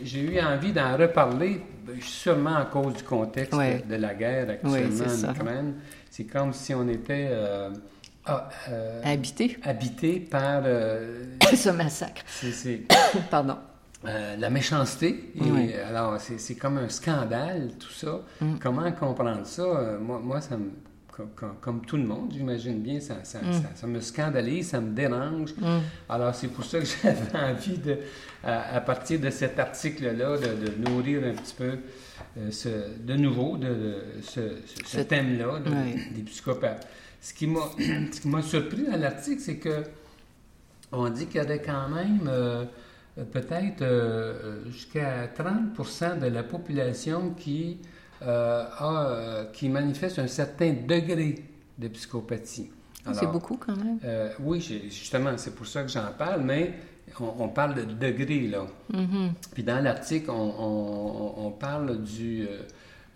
j'ai 0.03 0.21
eu 0.21 0.39
envie 0.41 0.73
d'en 0.73 0.97
reparler, 0.97 1.61
sûrement 2.01 2.55
à 2.55 2.65
cause 2.65 2.95
du 2.95 3.03
contexte 3.03 3.53
de, 3.53 3.95
la 3.95 4.13
guerre 4.13 4.49
actuellement 4.49 5.05
en 5.05 5.31
Ukraine. 5.31 5.73
C'est 6.09 6.25
comme 6.25 6.51
si 6.51 6.73
on 6.73 6.87
était 6.89 7.29
euh, 7.31 7.69
ah, 8.25 8.49
euh, 8.69 9.01
habité. 9.03 9.57
habité 9.63 10.19
par... 10.19 10.63
Ce 11.55 11.69
massacre. 11.69 12.23
C'est... 12.27 12.81
Pardon. 13.31 13.57
la 14.03 14.49
méchanceté. 14.49 15.31
Et, 15.35 15.75
Alors, 15.79 16.19
c'est 16.19 16.55
comme 16.55 16.77
un 16.77 16.89
scandale, 16.89 17.71
tout 17.79 17.93
ça. 17.93 18.19
Mm. 18.41 18.55
Comment 18.61 18.91
comprendre 18.91 19.45
ça? 19.45 19.97
moi, 20.01 20.19
moi, 20.21 20.41
ça 20.41 20.57
me 20.57 20.69
comme, 21.61 21.85
tout 21.85 21.97
le 21.97 22.03
monde, 22.03 22.31
j'imagine 22.33 22.81
bien, 22.81 22.99
ça, 22.99 23.23
ça, 23.23 23.39
mm. 23.41 23.89
me 23.89 23.99
scandalise, 23.99 24.69
ça 24.69 24.81
me 24.81 24.93
dérange. 24.93 25.53
Mm. 25.57 25.79
Alors, 26.09 26.33
c'est 26.33 26.47
pour 26.47 26.65
ça 26.65 26.79
que 26.79 26.85
j'avais 27.03 27.37
envie, 27.37 27.77
de, 27.77 27.97
à, 28.43 28.81
partir 28.81 29.19
de 29.19 29.29
cet 29.29 29.59
article-là, 29.59 30.37
de, 30.37 30.89
nourrir 30.89 31.23
un 31.23 31.33
petit 31.33 31.55
peu 31.55 31.77
euh, 32.37 32.51
ce, 32.51 32.69
de 32.99 33.13
nouveau 33.15 33.57
de, 33.57 33.97
ce, 34.21 34.99
thème-là 35.01 35.59
des 36.15 36.21
psychopathes. 36.23 36.87
Ce 37.23 37.33
qui 37.33 37.47
m'a 37.47 38.41
surpris 38.41 38.83
dans 38.83 38.97
l'article, 38.97 39.39
c'est 39.39 39.55
que 39.55 39.83
on 40.91 41.09
dit 41.09 41.25
qu'il 41.27 41.37
y 41.37 41.39
avait 41.39 41.61
quand 41.61 41.87
même 41.87 42.27
euh, 42.27 42.65
peut-être 43.31 43.81
euh, 43.81 44.63
jusqu'à 44.69 45.27
30% 45.27 46.19
de 46.19 46.27
la 46.27 46.43
population 46.43 47.31
qui 47.31 47.79
euh, 48.25 48.63
euh, 48.81 49.45
qui 49.51 49.67
manifeste 49.67 50.19
un 50.19 50.27
certain 50.27 50.73
degré 50.87 51.43
de 51.77 51.87
psychopathie. 51.89 52.69
C'est 53.11 53.29
beaucoup 53.29 53.57
quand 53.57 53.75
même. 53.75 53.99
Euh, 54.05 54.29
oui, 54.39 54.61
justement, 54.61 55.31
c'est 55.35 55.53
pour 55.53 55.67
ça 55.67 55.83
que 55.83 55.89
j'en 55.89 56.07
parle, 56.17 56.41
mais 56.41 56.73
on, 57.19 57.49
parle 57.49 57.75
de 57.75 57.83
degré, 57.83 58.47
là. 58.47 58.65
Mm-hmm. 58.93 59.31
Puis 59.53 59.63
dans 59.63 59.83
l'article, 59.83 60.29
on, 60.29 61.53
parle 61.59 62.01
du 62.01 62.47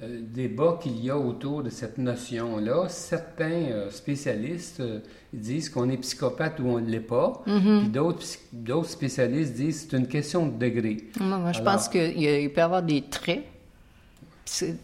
débat 0.01 0.77
qu'il 0.81 1.01
y 1.01 1.09
a 1.09 1.17
autour 1.17 1.63
de 1.63 1.69
cette 1.69 1.97
notion-là. 1.97 2.89
Certains 2.89 3.89
spécialistes 3.89 4.83
disent 5.31 5.69
qu'on 5.69 5.89
est 5.89 5.97
psychopathe 5.97 6.59
ou 6.59 6.67
on 6.67 6.81
ne 6.81 6.89
l'est 6.89 6.99
pas. 6.99 7.43
Mm-hmm. 7.47 7.79
Puis 7.79 8.21
d'autres 8.51 8.89
spécialistes 8.89 9.53
disent 9.53 9.85
que 9.85 9.91
c'est 9.91 9.97
une 9.97 10.07
question 10.07 10.47
de 10.47 10.57
degré. 10.57 10.97
Je 11.15 11.61
pense 11.61 11.87
qu'il 11.87 12.51
peut 12.51 12.59
y 12.59 12.59
avoir 12.59 12.83
des 12.83 13.03
traits 13.03 13.45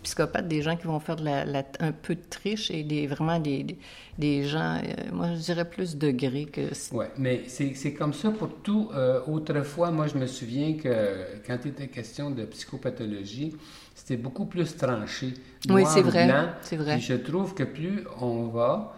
psychopathes, 0.03 0.48
des 0.48 0.62
gens 0.62 0.75
qui 0.75 0.88
vont 0.88 1.00
faire 1.00 1.15
de 1.15 1.25
la, 1.25 1.63
un 1.79 1.91
peu 1.91 2.15
de 2.15 2.22
triche 2.29 2.70
et 2.72 2.84
des, 2.84 3.08
vraiment 3.08 3.39
des, 3.39 3.77
des, 4.17 4.43
gens, 4.43 4.77
euh, 4.77 5.12
moi 5.12 5.29
je 5.34 5.39
dirais 5.39 5.70
plus 5.70 5.96
degré 5.96 6.46
que... 6.46 6.62
Oui, 6.91 7.05
mais 7.17 7.43
c'est 7.48 7.93
comme 7.93 8.13
ça 8.13 8.32
pour 8.32 8.50
tout. 8.62 8.89
Euh, 8.93 9.22
autrefois, 9.27 9.91
moi 9.91 10.08
je 10.08 10.17
me 10.17 10.27
souviens 10.27 10.74
que 10.74 11.38
quand 11.48 11.58
il 11.65 11.72
était 11.72 11.88
question 11.88 12.29
de 12.32 12.43
psychopathologie, 12.46 13.55
c'était 13.96 14.17
beaucoup 14.17 14.46
plus 14.46 14.75
tranché. 14.75 15.34
oui, 15.70 15.84
c'est 15.88 16.01
vrai. 16.01 16.29
C'est 16.62 16.77
vrai. 16.77 17.00
je 17.00 17.13
trouve 17.13 17.53
que 17.53 17.63
plus 17.63 18.03
on 18.20 18.48
va, 18.48 18.96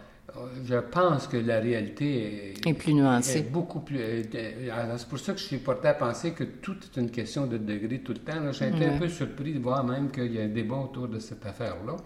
je 0.64 0.76
pense 0.76 1.26
que 1.26 1.36
la 1.36 1.60
réalité 1.60 2.54
est, 2.66 2.74
plus 2.74 2.94
nuancée. 2.94 3.42
beaucoup 3.42 3.80
plus. 3.80 3.98
C'est 4.30 5.08
pour 5.08 5.18
ça 5.18 5.32
que 5.32 5.38
je 5.38 5.44
suis 5.44 5.58
porté 5.58 5.88
à 5.88 5.94
penser 5.94 6.32
que 6.32 6.44
tout 6.44 6.76
est 6.76 7.00
une 7.00 7.10
question 7.10 7.46
de 7.46 7.58
degré 7.58 8.00
tout 8.00 8.12
le 8.12 8.18
temps. 8.18 8.52
J'ai 8.52 8.68
été 8.68 8.86
un 8.86 8.98
peu 8.98 9.08
surpris 9.08 9.54
de 9.54 9.58
voir 9.58 9.84
même 9.84 10.10
qu'il 10.10 10.32
y 10.32 10.40
a 10.40 10.42
un 10.42 10.48
débat 10.48 10.76
autour 10.76 11.08
de 11.08 11.18
cette 11.18 11.44
affaire-là. 11.44 11.96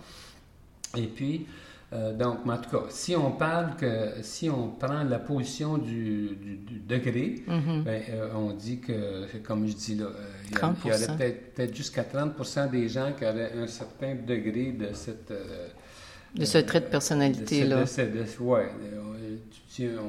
Et 0.97 1.07
puis, 1.07 1.47
euh, 1.93 2.13
donc, 2.13 2.47
en 2.47 2.57
tout 2.59 2.71
cas, 2.71 2.85
si 2.89 3.17
on 3.17 3.33
parle 3.33 3.75
que, 3.77 4.23
si 4.23 4.49
on 4.49 4.69
prend 4.69 5.03
la 5.03 5.19
position 5.19 5.77
du, 5.77 6.39
degré, 6.87 7.43
mm-hmm. 7.49 7.83
ben, 7.83 8.03
euh, 8.11 8.29
on 8.37 8.53
dit 8.53 8.81
que, 8.81 9.27
comme 9.39 9.67
je 9.67 9.75
dis 9.75 9.95
là, 9.97 10.07
euh, 10.07 10.11
il 10.49 10.89
y, 10.89 10.93
aurait 10.93 11.33
peut-être 11.55 11.75
jusqu'à 11.75 12.03
30% 12.05 12.71
des 12.71 12.89
gens 12.89 13.13
qui 13.17 13.25
auraient 13.25 13.53
un 13.57 13.67
certain 13.67 14.15
degré 14.15 14.73
de 14.73 14.93
cette 14.93 15.33
de 16.35 16.45
ce 16.45 16.59
trait 16.59 16.81
de 16.81 16.87
personnalité-là. 16.87 17.85
Oui, 18.41 18.61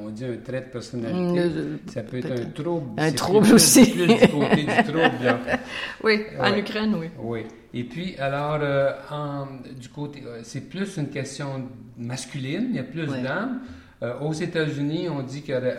on 0.04 0.10
dit 0.10 0.24
un 0.24 0.36
trait 0.36 0.60
de 0.60 0.66
personnalité. 0.66 1.50
ça 1.92 2.02
peut 2.02 2.18
être 2.18 2.32
un 2.32 2.50
trouble. 2.50 3.00
Un 3.00 3.12
trouble 3.12 3.54
aussi. 3.54 3.90
Plus 3.90 4.06
du 4.06 4.28
côté 4.28 4.64
du 4.64 4.84
trouble. 4.84 5.38
Oui, 6.04 6.20
en 6.38 6.56
Ukraine, 6.56 6.94
oui. 6.98 7.06
Oui. 7.18 7.44
Et 7.74 7.84
puis, 7.84 8.16
alors, 8.18 8.58
euh, 8.60 8.92
en, 9.10 9.46
du 9.80 9.88
côté, 9.88 10.22
euh, 10.26 10.40
c'est 10.42 10.68
plus 10.68 10.96
une 10.96 11.08
question 11.08 11.68
masculine, 11.96 12.66
il 12.70 12.76
y 12.76 12.78
a 12.78 12.82
plus 12.82 13.06
d'hommes. 13.06 13.60
Euh, 14.02 14.18
aux 14.18 14.32
États-Unis, 14.32 15.08
on 15.08 15.22
dit 15.22 15.42
qu'il 15.42 15.54
y 15.54 15.56
aurait 15.56 15.78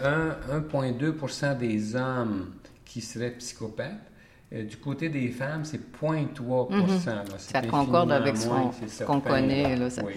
1,2% 0.50 1.58
des 1.58 1.96
hommes 1.96 2.52
qui 2.86 3.02
seraient 3.02 3.32
psychopathes. 3.32 3.92
Du 4.62 4.78
côté 4.78 5.10
des 5.10 5.30
femmes, 5.30 5.66
c'est 5.66 5.80
0,3 6.02 6.72
mm-hmm. 6.72 7.38
Ça 7.38 7.62
concorde 7.64 8.12
avec 8.12 8.38
ce 8.38 9.04
qu'on 9.04 9.20
connaît. 9.20 9.76
Là, 9.76 9.90
ça... 9.90 10.04
Oui. 10.06 10.14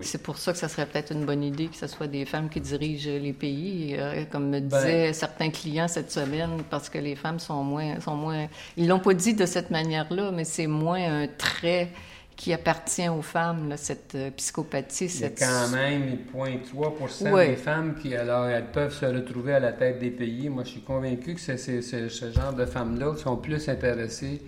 C'est 0.00 0.22
pour 0.22 0.38
ça 0.38 0.52
que 0.52 0.58
ça 0.58 0.68
serait 0.68 0.86
peut-être 0.86 1.12
une 1.12 1.26
bonne 1.26 1.42
idée 1.42 1.66
que 1.66 1.76
ce 1.76 1.86
soit 1.86 2.06
des 2.06 2.24
femmes 2.24 2.48
qui 2.48 2.60
dirigent 2.60 3.10
les 3.10 3.32
pays, 3.32 3.94
euh, 3.98 4.24
comme 4.30 4.48
me 4.48 4.60
ben, 4.60 4.68
disaient 4.68 5.12
certains 5.12 5.50
clients 5.50 5.88
cette 5.88 6.10
semaine, 6.10 6.62
parce 6.70 6.88
que 6.88 6.98
les 6.98 7.14
femmes 7.14 7.38
sont 7.38 7.62
moins, 7.62 8.00
sont 8.00 8.16
moins. 8.16 8.46
Ils 8.76 8.88
l'ont 8.88 9.00
pas 9.00 9.12
dit 9.14 9.34
de 9.34 9.44
cette 9.44 9.70
manière-là, 9.70 10.30
mais 10.32 10.44
c'est 10.44 10.66
moins 10.66 11.22
un 11.22 11.26
trait 11.26 11.90
qui 12.36 12.52
appartient 12.52 13.08
aux 13.08 13.22
femmes, 13.22 13.68
là, 13.68 13.76
cette 13.76 14.14
euh, 14.14 14.30
psychopathie. 14.30 15.06
Il 15.06 15.20
y 15.20 15.24
a 15.24 15.30
quand 15.30 15.68
même 15.70 16.18
0,3 16.34 17.46
des 17.46 17.56
femmes 17.56 17.94
qui, 18.00 18.14
alors, 18.14 18.46
elles 18.46 18.70
peuvent 18.72 18.94
se 18.94 19.06
retrouver 19.06 19.54
à 19.54 19.60
la 19.60 19.72
tête 19.72 19.98
des 19.98 20.10
pays. 20.10 20.48
Moi, 20.48 20.64
je 20.64 20.70
suis 20.70 20.80
convaincu 20.80 21.34
que 21.34 21.40
c'est, 21.40 21.56
ce 21.58 22.32
genre 22.32 22.52
de 22.52 22.64
femmes-là 22.64 23.14
qui 23.14 23.22
sont 23.22 23.36
plus 23.36 23.68
intéressées 23.68 24.40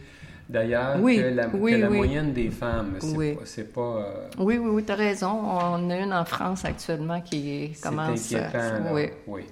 d'ailleurs 0.49 0.97
que 0.97 1.35
la, 1.35 1.89
moyenne 1.89 2.33
des 2.33 2.51
femmes. 2.51 2.99
C'est 3.45 3.73
pas. 3.73 3.81
Euh, 3.81 4.29
oui, 4.39 4.59
oui, 4.59 4.71
oui, 4.71 4.85
tu 4.85 4.93
as 4.93 4.97
raison. 4.97 5.31
On 5.31 5.91
a 5.91 5.97
une 5.97 6.13
en 6.13 6.25
France 6.25 6.65
actuellement 6.65 7.21
qui 7.21 7.73
commence. 7.83 8.21
C'est 8.21 8.37
inquiétant. 8.37 8.93
oui. 8.93 9.09
oui. 9.27 9.43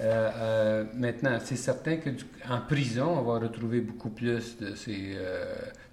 Euh, 0.00 0.30
euh, 0.36 0.84
maintenant, 0.94 1.38
c'est 1.44 1.56
certain 1.56 1.96
que 1.96 2.10
en 2.48 2.60
prison, 2.60 3.18
on 3.18 3.22
va 3.22 3.40
retrouver 3.40 3.80
beaucoup 3.80 4.10
plus 4.10 4.56
de 4.58 4.74
ces 4.76 5.16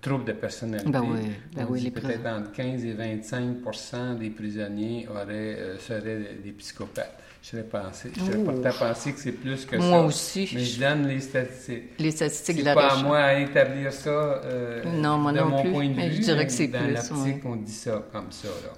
troubles 0.05 0.25
de 0.25 0.33
personnalité. 0.33 0.89
Ben 0.89 1.01
oui, 1.01 1.19
ben 1.55 1.65
oui 1.69 1.91
peut-être 1.91 2.25
entre 2.27 2.51
15 2.51 2.85
et 2.85 2.93
25% 2.93 4.17
des 4.17 4.29
prisonniers 4.29 5.07
auraient, 5.09 5.57
seraient 5.79 6.38
des 6.43 6.51
psychopathes. 6.51 7.17
Je 7.45 7.51
serais, 7.51 7.63
pensé, 7.63 8.09
je 8.15 8.21
serais 8.21 8.43
porté 8.43 8.67
à 8.67 8.74
penser 8.74 9.13
que 9.13 9.19
c'est 9.19 9.31
plus 9.31 9.65
que 9.65 9.79
ça. 9.79 9.85
Moi 9.85 10.01
aussi. 10.01 10.50
Mais 10.55 10.63
je 10.63 10.79
donne 10.79 11.07
les 11.07 11.19
statistiques. 11.19 11.91
Les 12.00 12.09
statistiques 12.09 12.57
de 12.57 12.65
la 12.65 12.74
pas 12.74 12.93
à 12.93 13.03
moi 13.03 13.19
à 13.19 13.39
établir 13.39 13.93
ça 13.93 14.09
euh, 14.09 14.83
non, 14.83 15.19
moi 15.19 15.31
de 15.31 15.38
non 15.38 15.50
mon 15.50 15.62
plus. 15.62 15.71
point 15.71 15.88
de 15.89 15.93
mais 15.93 16.09
vue. 16.09 16.15
Je 16.15 16.21
dirais 16.21 16.47
que 16.47 16.51
c'est 16.51 16.69
dans 16.69 16.79
plus. 16.79 16.88
Dans 16.88 16.93
l'article, 16.93 17.41
on 17.45 17.55
dit 17.57 17.71
ça 17.71 18.03
comme 18.12 18.31
ça. 18.31 18.47
Là. 18.47 18.74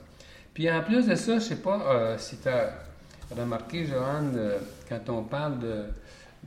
Puis 0.54 0.70
en 0.70 0.84
plus 0.84 1.08
de 1.08 1.16
ça, 1.16 1.32
je 1.32 1.36
ne 1.36 1.40
sais 1.40 1.56
pas 1.56 1.82
euh, 1.94 2.18
si 2.18 2.36
tu 2.40 2.50
as 2.50 2.74
remarqué, 3.32 3.86
Joanne, 3.86 4.34
euh, 4.36 4.58
quand 4.90 5.14
on 5.14 5.24
parle 5.24 5.60
de, 5.60 5.84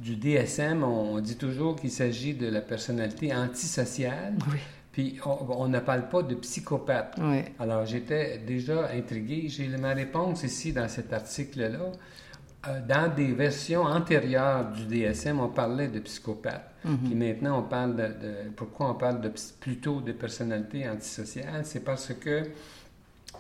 du 0.01 0.17
DSM, 0.17 0.83
on, 0.83 1.15
on 1.15 1.21
dit 1.21 1.37
toujours 1.37 1.77
qu'il 1.77 1.91
s'agit 1.91 2.35
de 2.35 2.49
la 2.49 2.61
personnalité 2.61 3.35
antisociale. 3.35 4.35
Oui. 4.51 4.59
Puis 4.93 5.21
on, 5.25 5.69
ne 5.69 5.79
parle 5.79 6.09
pas 6.09 6.23
de 6.23 6.35
psychopathe. 6.35 7.15
Oui. 7.21 7.43
Alors 7.61 7.87
j'étais 7.87 8.39
déjà 8.39 8.91
intrigué. 8.91 9.49
J'ai 9.49 9.69
ma 9.69 9.93
réponse 9.93 10.43
ici 10.43 10.73
dans 10.73 10.89
cet 10.89 11.13
article-là. 11.13 11.93
Euh, 12.69 12.81
dans 12.87 13.15
des 13.15 13.33
versions 13.33 13.85
antérieures 13.85 14.71
du 14.73 14.85
DSM, 14.85 15.39
on 15.41 15.49
parlait 15.49 15.89
de 15.89 16.01
psychopathe. 16.01 16.75
Mhm. 16.85 16.99
Puis 17.05 17.15
maintenant, 17.15 17.61
on 17.61 17.63
parle 17.63 17.97
de, 17.97 18.51
Pourquoi 18.57 18.91
on 18.91 18.95
parle 18.95 19.21
de, 19.21 19.33
plutôt 19.61 20.01
de 20.01 20.13
personnalité 20.13 20.89
antisociale? 20.89 21.63
C'est 21.65 21.85
parce 21.85 22.13
que 22.15 22.49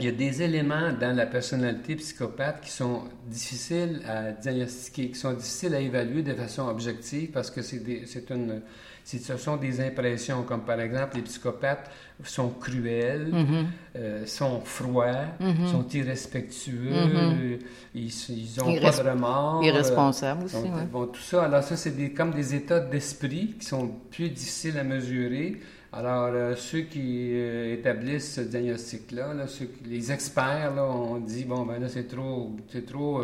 il 0.01 0.07
y 0.07 0.09
a 0.09 0.13
des 0.13 0.43
éléments 0.43 0.93
dans 0.99 1.15
la 1.15 1.27
personnalité 1.27 1.95
psychopathe 1.97 2.63
qui 2.63 2.71
sont 2.71 3.03
difficiles 3.27 4.01
à 4.09 4.33
diagnostiquer, 4.33 5.11
qui 5.11 5.19
sont 5.19 5.33
difficiles 5.35 5.75
à 5.75 5.81
évaluer 5.81 6.23
de 6.23 6.35
façon 6.35 6.67
objective 6.69 7.31
parce 7.31 7.51
que 7.51 7.63
c'est 7.63 8.31
une, 8.31 8.63
ce 9.05 9.37
sont 9.37 9.57
des 9.57 9.81
impressions, 9.81 10.43
comme 10.45 10.63
par 10.65 10.81
exemple 10.81 11.17
les 11.17 11.23
psychopathes 11.23 11.91
sont 12.25 12.51
cruels, 12.51 13.31
Mm-hmm. 13.33 13.65
euh, 13.97 14.27
sont 14.27 14.61
froids, 14.61 15.25
sont 15.71 15.87
irrespectueux, 15.89 16.91
Mm-hmm. 16.91 17.59
ils, 17.95 18.13
ils 18.31 18.61
ont 18.63 18.81
pas 18.81 18.91
de 19.03 19.09
remords. 19.09 19.65
Irresponsable 19.65 20.45
aussi, 20.45 20.57
donc, 20.57 20.65
ouais. 20.77 20.85
bon, 20.91 21.07
tout 21.07 21.21
ça, 21.21 21.45
alors 21.45 21.63
ça, 21.63 21.77
c'est 21.77 22.11
comme 22.13 22.33
des 22.33 22.55
états 22.55 22.81
d'esprit 22.81 23.55
qui 23.59 23.67
sont 23.67 23.89
plus 24.11 24.29
difficiles 24.29 24.79
à 24.79 24.85
mesurer. 24.85 25.61
Alors, 25.93 26.31
euh, 26.33 26.55
ceux 26.55 26.83
qui 26.83 27.31
euh, 27.33 27.75
établissent 27.75 28.35
ce 28.37 28.43
diagnostic-là, 28.43 29.35
là, 29.35 29.47
les 29.85 30.13
experts, 30.13 30.73
là, 30.77 30.85
on 30.85 31.19
dit, 31.19 31.45
bon, 31.45 31.67
ben 31.67 31.81
là, 31.81 31.89
c'est 31.89 32.07
trop, 32.07 32.57
c'est 32.69 32.87
trop 32.87 33.21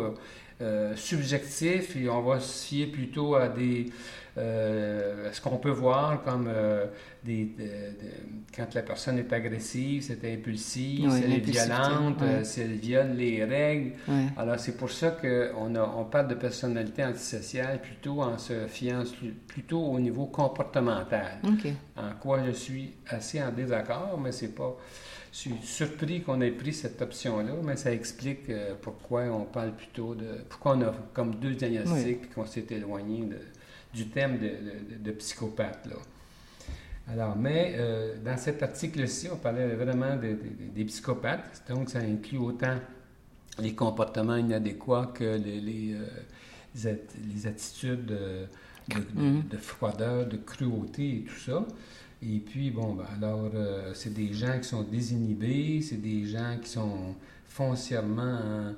euh, 0.61 0.93
subjectif 0.97 1.95
et 1.95 2.09
on 2.09 2.21
va 2.23 2.41
se 2.41 2.65
fier 2.65 2.87
plutôt 2.87 3.35
à 3.35 3.47
des, 3.47 3.85
ce 4.37 5.41
qu'on 5.41 5.57
peut 5.57 5.71
voir 5.71 6.23
comme 6.23 6.47
euh, 6.47 6.85
des, 7.23 7.45
de- 7.45 7.63
de- 7.63 8.11
quand 8.55 8.73
la 8.73 8.81
personne 8.83 9.17
est 9.19 9.31
agressive, 9.33 10.03
c'est 10.03 10.31
impulsif, 10.33 11.05
Oui, 11.05 11.17
si 11.17 11.23
elle 11.23 11.33
est 11.33 11.39
violente, 11.39 12.21
ouais. 12.21 12.27
euh, 12.27 12.43
si 12.43 12.61
elle 12.61 12.73
viole 12.75 13.13
les 13.15 13.43
règles. 13.43 13.93
Alors, 14.37 14.59
c'est 14.59 14.77
pour 14.77 14.91
ça 14.91 15.11
qu'on 15.11 15.75
on 15.75 16.03
parle 16.05 16.27
de 16.27 16.35
personnalité 16.35 17.03
antisociale 17.03 17.81
plutôt 17.81 18.21
en 18.21 18.37
se 18.37 18.67
fiant 18.67 19.03
plutôt 19.47 19.81
au 19.83 19.99
niveau 19.99 20.25
comportemental. 20.27 21.39
En 21.95 22.13
quoi 22.19 22.43
je 22.45 22.51
suis 22.51 22.93
assez 23.07 23.41
en 23.41 23.51
désaccord, 23.51 24.19
mais 24.21 24.31
c'est 24.31 24.53
pas. 24.55 24.75
Je 25.33 25.37
suis 25.39 25.55
surpris 25.61 26.21
qu'on 26.21 26.39
ait 26.41 26.51
pris 26.51 26.73
cette 26.73 26.99
option-là, 27.01 27.51
mais 27.63 27.75
ça 27.75 27.91
explique 27.91 28.49
euh, 28.49 28.73
pourquoi 28.81 29.23
on 29.23 29.43
parle 29.43 29.73
plutôt 29.73 30.15
de. 30.15 30.25
Pourquoi 30.49 30.75
on 30.77 30.81
a 30.81 30.93
comme 31.13 31.35
deux 31.35 31.51
diagnostics 31.53 32.33
qu'on 32.33 32.45
s'est 32.45 32.65
éloigné 32.71 33.21
de- 33.25 33.35
du 33.97 34.05
thème 34.09 34.37
de, 34.37 34.47
de- 34.47 35.03
de 35.03 35.11
psychopathe. 35.11 35.85
Là. 35.87 35.95
Alors, 37.09 37.35
mais 37.37 37.75
euh, 37.77 38.15
dans 38.23 38.37
cet 38.37 38.61
article-ci, 38.61 39.27
on 39.31 39.37
parlait 39.37 39.67
vraiment 39.75 40.15
de- 40.15 40.37
de- 40.43 40.71
des 40.75 40.85
psychopathes, 40.85 41.63
donc 41.69 41.89
ça 41.89 41.99
inclut 41.99 42.37
autant 42.37 42.77
les 43.59 43.73
comportements 43.73 44.35
inadéquats 44.37 45.11
que 45.13 45.23
les, 45.45 45.59
les, 45.61 45.93
euh, 45.93 46.05
les 46.75 46.87
at- 46.87 47.13
les 47.33 47.47
attitudes 47.47 48.05
de, 48.05 48.45
de- 48.89 48.99
de- 49.15 49.49
de 49.49 49.57
froideur, 49.57 50.27
de 50.27 50.37
cruauté 50.37 51.05
et 51.17 51.21
tout 51.27 51.39
ça. 51.39 51.65
Et 52.21 52.39
puis, 52.39 52.71
bon, 52.71 52.93
ben, 52.95 53.05
alors, 53.17 53.49
euh, 53.53 53.91
c'est 53.93 54.13
des 54.13 54.33
gens 54.33 54.57
qui 54.61 54.67
sont 54.67 54.83
désinhibés, 54.83 55.81
c'est 55.81 56.01
des 56.01 56.25
gens 56.25 56.57
qui 56.61 56.69
sont 56.69 57.15
foncièrement 57.45 58.39
euh, 58.43 58.71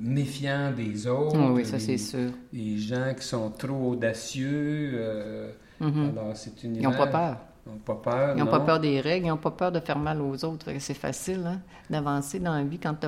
méfiants 0.00 0.72
des 0.72 1.06
autres. 1.06 1.36
Oui, 1.38 1.62
oui, 1.62 1.64
ça, 1.66 1.78
c'est 1.78 1.98
sûr. 1.98 2.30
Des 2.52 2.78
gens 2.78 3.12
qui 3.18 3.24
sont 3.26 3.50
trop 3.50 3.90
audacieux. 3.92 4.90
euh, 4.94 5.52
Mhm. 5.80 6.10
Alors, 6.16 6.36
c'est 6.36 6.62
une 6.62 6.76
Ils 6.76 6.82
n'ont 6.82 6.92
pas 6.92 7.06
peur. 7.08 7.36
Ils 7.66 7.72
n'ont 7.72 7.78
pas 7.78 7.94
peur. 7.96 8.36
Ils 8.36 8.40
n'ont 8.44 8.50
pas 8.50 8.60
peur 8.60 8.78
des 8.80 9.00
règles, 9.00 9.26
ils 9.26 9.30
n'ont 9.30 9.36
pas 9.36 9.50
peur 9.50 9.72
de 9.72 9.80
faire 9.80 9.98
mal 9.98 10.20
aux 10.22 10.44
autres. 10.44 10.70
C'est 10.78 10.94
facile 10.94 11.42
hein, 11.46 11.60
d'avancer 11.90 12.38
dans 12.38 12.54
la 12.54 12.62
vie 12.62 12.78
quand 12.78 13.04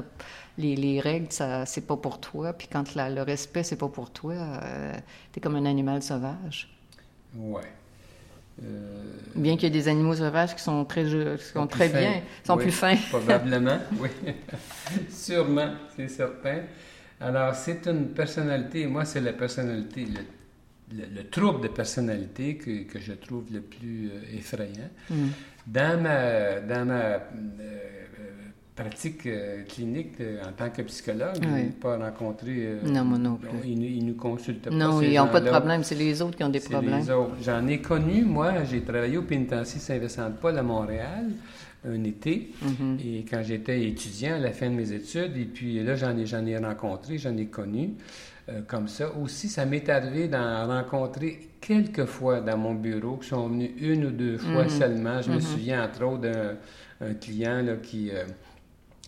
les, 0.59 0.75
les 0.75 0.99
règles, 1.01 1.31
ça 1.31 1.65
c'est 1.65 1.87
pas 1.87 1.97
pour 1.97 2.19
toi. 2.21 2.53
Puis 2.55 2.67
quand 2.71 2.95
la- 2.97 3.09
le 3.11 3.23
respect, 3.23 3.63
c'est 3.63 3.77
pas 3.77 3.89
pour 3.89 4.11
toi, 4.11 4.35
tu 5.33 5.39
es 5.39 5.41
comme 5.41 5.57
un 5.57 5.65
animal 5.67 6.03
sauvage. 6.03 6.75
Ouais. 7.37 7.61
Euh, 8.63 9.03
Bien 9.35 9.55
qu'il 9.57 9.65
y 9.65 9.67
ait 9.67 9.71
des 9.71 9.89
animaux 9.89 10.15
sauvages 10.15 10.55
qui 10.57 10.63
sont 10.63 10.85
très, 10.87 11.05
qui 11.05 11.45
sont 11.45 11.67
très 11.67 11.89
fins. 11.91 11.99
bien, 12.01 12.13
qui 12.43 12.47
sont 12.47 12.57
Oui, 12.57 12.63
plus 12.65 12.73
fins. 12.73 12.97
Probablement, 13.11 13.79
oui. 14.01 14.09
Sûrement, 15.11 15.73
c'est 15.95 16.09
certain. 16.09 16.61
Alors, 17.21 17.55
c'est 17.55 17.87
une 17.87 18.09
personnalité, 18.11 18.87
moi, 18.87 19.05
c'est 19.05 19.21
la 19.21 19.33
personnalité, 19.35 20.07
le, 20.07 20.97
le- 20.99 21.15
le 21.17 21.29
trouble 21.29 21.63
de 21.63 21.69
personnalité 21.69 22.57
que, 22.57 22.85
que 22.85 22.99
je 22.99 23.13
trouve 23.13 23.45
le 23.53 23.61
plus 23.61 24.11
euh, 24.11 24.39
effrayant. 24.39 24.91
Mm. 25.11 25.27
Dans 25.67 26.01
ma, 26.03 26.61
dans 26.61 26.87
ma 26.87 26.95
euh, 26.95 27.19
pratique 28.77 29.27
euh, 29.27 29.63
clinique 29.63 30.21
euh, 30.21 30.43
en 30.47 30.53
tant 30.53 30.69
que 30.69 30.83
psychologue, 30.83 31.37
je 31.43 31.49
Oui. 31.49 31.55
n'ai 31.55 31.71
pas 31.71 31.97
rencontré. 31.97 32.51
euh, 32.59 32.81
Non, 32.87 33.05
moi 33.05 33.19
non 33.19 33.37
plus. 33.37 33.49
Ils, 33.65 33.83
ils 33.97 34.05
nous 34.05 34.15
consultent 34.15 34.69
pas. 34.69 34.71
Non, 34.71 35.01
ils 35.01 35.15
n'ont 35.17 35.29
pas 35.29 35.41
de 35.41 35.49
problème, 35.49 35.83
c'est 35.83 35.95
les 35.95 36.21
autres 36.21 36.37
qui 36.37 36.45
ont 36.45 36.51
des 36.51 36.61
problèmes. 36.61 36.99
les 37.01 37.11
autres. 37.11 37.37
J'en 37.43 37.67
ai 37.67 37.81
connu, 37.81 38.23
moi, 38.25 38.65
j'ai 38.65 38.83
travaillé 38.83 39.17
au 39.17 39.23
pénitencier 39.23 39.81
Saint-Vincent-de-Paul 39.81 40.59
à 40.59 40.63
Montréal 40.63 41.27
un 41.89 42.03
été, 42.05 42.51
Mhm. 42.63 42.99
et 43.05 43.25
quand 43.31 43.43
j'étais 43.45 43.87
étudiant 43.89 44.35
à 44.35 44.39
la 44.39 44.51
fin 44.53 44.69
de 44.69 44.75
mes 44.75 44.93
études, 44.93 45.37
et 45.37 45.45
puis 45.45 45.83
là, 45.85 45.95
j'en 45.95 46.17
ai, 46.19 46.27
j'en 46.27 46.45
ai 46.45 46.59
rencontré, 46.59 47.17
j'en 47.17 47.37
ai 47.37 47.47
connu 47.47 47.91
euh, 48.49 48.61
comme 48.67 48.87
ça. 48.89 49.11
Aussi, 49.21 49.49
ça 49.49 49.65
m'est 49.67 49.89
arrivé 49.89 50.29
d'en 50.29 50.67
rencontrer 50.69 51.49
quelques 51.61 52.05
fois 52.05 52.41
dans 52.41 52.57
mon 52.59 52.75
bureau, 52.75 53.17
qui 53.17 53.29
sont 53.29 53.49
venus 53.49 53.71
une 53.81 54.05
ou 54.07 54.11
deux 54.11 54.37
fois 54.39 54.65
Mhm. 54.65 54.69
seulement. 54.71 55.23
Je 55.23 55.31
me 55.31 55.37
Mhm. 55.37 55.41
souviens, 55.41 55.85
entre 55.85 56.05
autres, 56.05 56.21
d'un 56.23 56.55
un 57.01 57.13
client 57.15 57.61
là, 57.63 57.75
qui, 57.83 58.11
euh, 58.11 58.25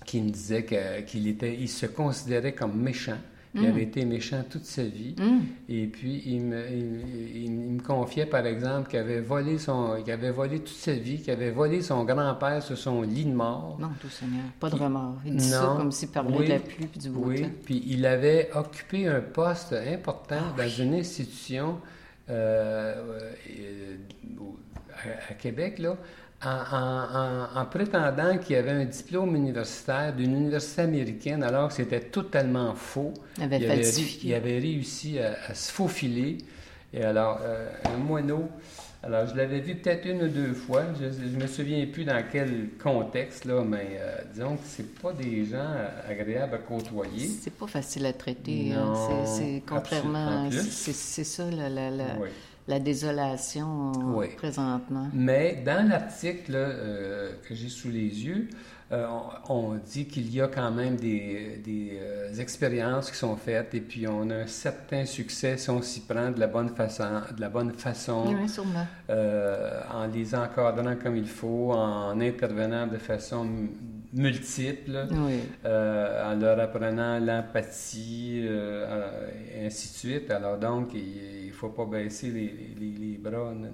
qui 0.04 0.20
me 0.22 0.30
disait 0.30 0.64
qu'il 1.06 1.26
était, 1.28 1.54
il 1.54 1.68
se 1.68 1.86
considérait 1.86 2.52
comme 2.54 2.80
méchant. 2.80 3.18
Il 3.54 3.62
Mhm. 3.62 3.66
avait 3.68 3.82
été 3.82 4.04
méchant 4.04 4.44
toute 4.48 4.66
sa 4.66 4.82
vie. 4.84 5.16
Hum, 5.18 5.40
Et 5.70 5.86
puis, 5.86 6.22
il 6.26 6.42
me, 6.42 6.62
il- 6.70 7.50
me 7.50 7.80
confiait, 7.80 8.26
par 8.26 8.44
exemple, 8.46 8.90
qu'il 8.90 8.98
avait 8.98 9.20
volé 9.22 9.58
son, 9.58 10.02
qu'il 10.04 10.12
avait 10.12 10.30
volé 10.30 10.58
toute 10.58 10.68
sa 10.76 10.92
vie, 10.92 11.18
qu'il 11.20 11.32
avait 11.32 11.50
volé 11.50 11.80
son 11.80 12.04
grand-père 12.04 12.62
sur 12.62 12.76
son 12.76 13.00
lit 13.02 13.24
de 13.24 13.32
mort. 13.32 13.78
Non, 13.80 13.88
tout 14.00 14.08
Seigneur, 14.10 14.44
pas 14.60 14.68
de 14.68 14.76
remords. 14.76 15.16
Il 15.24 15.36
dit 15.36 15.44
ça 15.48 15.62
Non. 15.62 15.76
comme 15.78 15.92
s'il 15.92 16.08
parlait 16.10 16.36
Oui. 16.38 16.44
de 16.44 16.50
la 16.52 16.58
pluie 16.60 16.88
et 16.94 16.98
du 16.98 17.08
beau 17.08 17.22
Oui, 17.24 17.40
temps. 17.42 17.48
puis 17.64 17.82
il 17.86 18.04
avait 18.04 18.50
occupé 18.54 19.06
un 19.08 19.20
poste 19.22 19.72
important 19.72 20.36
Ah 20.50 20.54
dans 20.56 20.64
oui. 20.64 20.82
une 20.82 20.94
institution 20.94 21.78
euh, 22.30 22.94
euh, 23.58 23.96
à, 24.94 25.32
à 25.32 25.34
Québec, 25.34 25.78
là, 25.78 25.96
en, 26.44 26.48
en- 26.50 27.56
en- 27.56 27.60
en 27.60 27.64
prétendant 27.66 28.38
qu'il 28.38 28.56
avait 28.56 28.70
un 28.70 28.84
diplôme 28.84 29.34
universitaire 29.36 30.14
d'une 30.14 30.34
université 30.36 30.82
américaine, 30.82 31.42
alors 31.42 31.68
que 31.68 31.74
c'était 31.74 32.00
totalement 32.00 32.74
faux. 32.74 33.12
Il 33.38 33.42
avait 33.44 33.58
il, 33.58 33.70
avait, 33.70 33.82
il 34.22 34.34
avait 34.34 34.58
réussi 34.58 35.18
à, 35.18 35.36
à 35.48 35.54
se 35.54 35.72
faufiler. 35.72 36.38
Et 36.94 37.02
alors, 37.02 37.40
euh, 37.42 37.68
un 37.84 37.96
moineau. 37.98 38.48
Alors, 39.02 39.26
je 39.26 39.36
l'avais 39.36 39.60
vu 39.60 39.76
peut-être 39.76 40.06
une 40.06 40.22
ou 40.22 40.28
deux 40.28 40.54
fois. 40.54 40.82
Je 40.98 41.04
ne 41.06 41.40
me 41.42 41.46
souviens 41.46 41.86
plus 41.86 42.04
dans 42.04 42.20
quel 42.32 42.70
contexte, 42.82 43.44
là, 43.44 43.62
mais 43.64 43.98
euh, 44.00 44.16
disons 44.32 44.56
que 44.56 44.62
c'est 44.64 44.94
pas 45.00 45.12
des 45.12 45.44
gens 45.44 45.70
agréables 46.08 46.54
à 46.54 46.58
côtoyer. 46.58 47.28
C'est 47.42 47.52
pas 47.52 47.66
facile 47.68 48.06
à 48.06 48.12
traiter. 48.12 48.72
hein. 48.72 48.94
C'est- 49.26 49.62
contrairement. 49.68 50.50
C'est 50.50 50.92
c'est 50.94 51.24
ça 51.24 51.48
la, 51.50 51.68
la, 51.68 51.90
la, 51.90 52.04
Oui. 52.20 52.28
La 52.68 52.78
désolation 52.78 53.92
Oui. 54.14 54.28
présentement. 54.36 55.08
Mais 55.12 55.62
dans 55.64 55.88
l'article 55.88 56.52
euh, 56.54 57.32
que 57.48 57.54
j'ai 57.54 57.68
sous 57.70 57.88
les 57.88 58.24
yeux, 58.26 58.48
euh, 58.92 59.06
on, 59.48 59.72
on 59.72 59.74
dit 59.74 60.06
qu'il 60.06 60.32
y 60.34 60.40
a 60.40 60.48
quand 60.48 60.70
même 60.70 60.96
des, 60.96 61.60
des, 61.64 61.98
euh, 62.00 62.32
expériences 62.38 63.10
qui 63.10 63.16
sont 63.16 63.36
faites 63.36 63.74
et 63.74 63.80
puis 63.80 64.06
on 64.06 64.30
a 64.30 64.36
un 64.36 64.46
certain 64.46 65.04
succès 65.04 65.56
si 65.58 65.68
on 65.70 65.82
s'y 65.82 66.00
prend 66.00 66.30
de 66.30 66.38
la 66.40 66.46
bonne 66.46 66.70
façon, 66.74 67.04
de 67.36 67.40
la 67.40 67.48
bonne 67.48 67.72
façon 67.72 68.24
Oui, 68.26 68.46
en 69.94 70.06
les 70.06 70.34
encadrant 70.34 70.96
comme 71.02 71.16
il 71.16 71.28
faut, 71.28 71.72
en 71.72 72.18
intervenant 72.20 72.86
de 72.86 72.98
façon 72.98 73.46
m- 74.14 74.22
multiple, 74.22 75.06
Oui. 75.10 75.40
euh, 75.64 76.32
en 76.32 76.36
leur 76.38 76.58
apprenant 76.60 77.18
l'empathie, 77.18 78.42
euh, 78.44 79.28
et 79.56 79.66
ainsi 79.66 79.88
de 79.88 79.94
suite. 79.94 80.30
Alors 80.30 80.58
donc, 80.58 80.90
il 80.94 81.46
ne 81.48 81.52
faut 81.52 81.68
pas 81.70 81.84
baisser 81.86 82.30
les, 82.30 82.54
les- 82.78 82.98
les 82.98 83.18
bras. 83.18 83.52
n- 83.52 83.70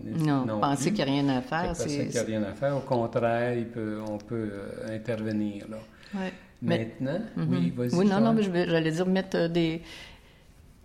Non, 0.46 0.58
penser 0.60 0.92
qu'il 0.92 1.04
n'y 1.04 1.10
a 1.10 1.22
rien 1.22 1.28
à 1.36 1.40
faire, 1.42 1.76
c'est. 1.76 1.88
qu'il 1.88 2.08
n'y 2.08 2.18
a 2.18 2.22
rien 2.22 2.42
à 2.42 2.52
faire. 2.52 2.76
Au 2.76 2.80
contraire, 2.80 3.54
il 3.56 3.66
peut, 3.66 3.98
on 4.08 4.18
peut 4.18 4.50
euh, 4.52 4.96
intervenir. 4.96 5.66
Là. 5.70 5.78
Mais- 6.14 6.32
Maintenant, 7.00 7.20
Mhm. 7.36 7.46
oui, 7.50 7.72
vas-y. 7.76 7.94
Oui, 7.94 8.06
non, 8.06 8.20
non, 8.20 8.32
mais 8.32 8.42
je 8.42 8.50
vais- 8.50 8.66
j'allais 8.66 8.90
dire 8.90 9.06
mettre 9.06 9.36
euh, 9.36 9.48
des, 9.48 9.82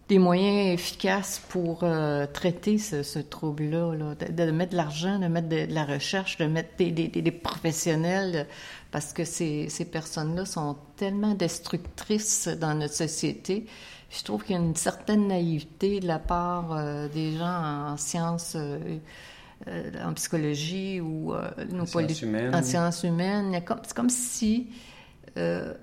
des 0.10 0.18
moyens 0.20 0.74
efficaces 0.74 1.42
pour 1.50 1.84
euh, 1.84 2.26
traiter 2.26 2.78
ce, 2.80 3.04
ce 3.04 3.20
trouble-là, 3.20 3.94
là. 3.96 4.16
de, 4.16 4.46
de 4.46 4.52
mettre 4.52 4.72
de 4.72 4.78
l'argent, 4.78 5.20
de 5.20 5.28
mettre 5.28 5.48
de, 5.50 5.66
de 5.68 5.74
la 5.74 5.86
recherche, 5.86 6.38
de 6.38 6.46
mettre 6.46 6.76
des, 6.78 6.92
des- 6.92 7.08
des- 7.08 7.32
professionnels, 7.32 8.48
parce 8.92 9.14
que 9.14 9.24
ces, 9.24 9.70
ces 9.70 9.86
personnes-là 9.86 10.46
sont 10.46 10.76
tellement 10.98 11.36
destructrices 11.36 12.48
dans 12.48 12.74
notre 12.74 12.96
société. 12.96 13.68
Je 14.10 14.24
trouve 14.24 14.44
qu'il 14.44 14.56
y 14.56 14.60
a 14.60 14.62
une 14.62 14.76
certaine 14.76 15.28
naïveté 15.28 16.00
de 16.00 16.08
la 16.08 16.18
part 16.18 16.74
euh, 16.74 17.08
des 17.08 17.38
gens 17.38 17.92
en 17.92 17.98
sciences, 17.98 18.54
euh, 18.56 18.80
euh, 19.68 19.92
en 20.04 20.14
psychologie 20.16 21.00
ou 21.02 21.34
euh, 21.34 21.50
nos 21.72 21.84
En 21.84 21.86
sciences 21.86 22.22
humaines. 22.24 22.56
en 22.56 22.64
sciences 22.64 23.04
humaines. 23.04 23.62
C'est 23.84 23.94
comme 23.94 24.10
si 24.10 24.70
euh, 25.38 25.74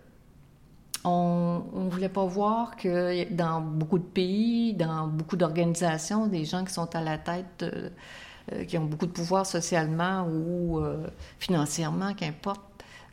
on 1.09 1.85
ne 1.85 1.90
voulait 1.90 2.09
pas 2.09 2.25
voir 2.25 2.77
que 2.77 3.31
dans 3.33 3.61
beaucoup 3.61 3.99
de 3.99 4.05
pays, 4.05 4.75
dans 4.75 5.07
beaucoup 5.09 5.37
d'organisations, 5.37 6.27
des 6.27 6.45
gens 6.45 6.64
qui 6.64 6.73
sont 6.73 6.95
à 6.97 7.01
la 7.03 7.19
tête, 7.19 7.62
euh, 7.62 7.90
euh, 8.53 8.64
qui 8.64 8.79
ont 8.79 8.85
beaucoup 8.85 9.07
de 9.07 9.12
pouvoir 9.12 9.47
socialement 9.47 10.27
ou 10.29 10.79
euh, 10.81 11.07
financièrement, 11.38 12.14
qu'importe, 12.14 12.61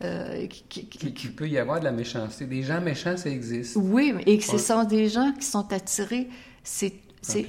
euh, 0.04 0.48
qui- 0.48 0.86
peut 1.30 1.48
y 1.48 1.58
avoir 1.58 1.80
de 1.80 1.86
la 1.86 1.92
méchanceté. 1.92 2.46
Des 2.46 2.64
gens 2.64 2.82
méchants, 2.82 3.18
ça 3.18 3.30
existe. 3.30 3.76
oui, 3.78 4.14
et 4.26 4.38
que 4.38 4.44
ce 4.44 4.58
sont 4.58 4.84
des 4.86 5.10
gens 5.10 5.32
qui 5.34 5.46
sont 5.46 5.72
attirés, 5.74 6.30
c'est 6.64 6.94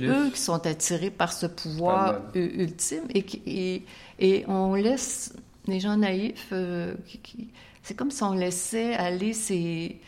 eux 0.08 0.30
qui 0.30 0.40
sont 0.40 0.64
attirés 0.66 1.10
par 1.10 1.32
ce 1.32 1.46
pouvoir 1.46 2.22
ultime 2.34 3.04
et, 3.10 3.22
qui- 3.24 3.42
et, 3.46 3.84
et 4.20 4.44
on 4.48 4.74
laisse 4.74 5.32
les 5.66 5.80
gens 5.80 5.96
naïfs, 5.96 6.48
euh, 6.52 6.94
c'est 7.82 7.94
comme 7.94 8.10
si 8.10 8.22
on 8.22 8.32
laissait 8.34 8.94
aller 8.94 9.32
ces, 9.32 10.00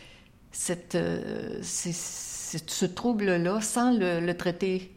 cette, 0.57 0.95
euh, 0.95 1.59
ce 1.63 2.87
trouble-là 2.87 3.61
sans 3.61 3.93
le, 3.97 4.21
le 4.21 4.35
traiter 4.37 4.91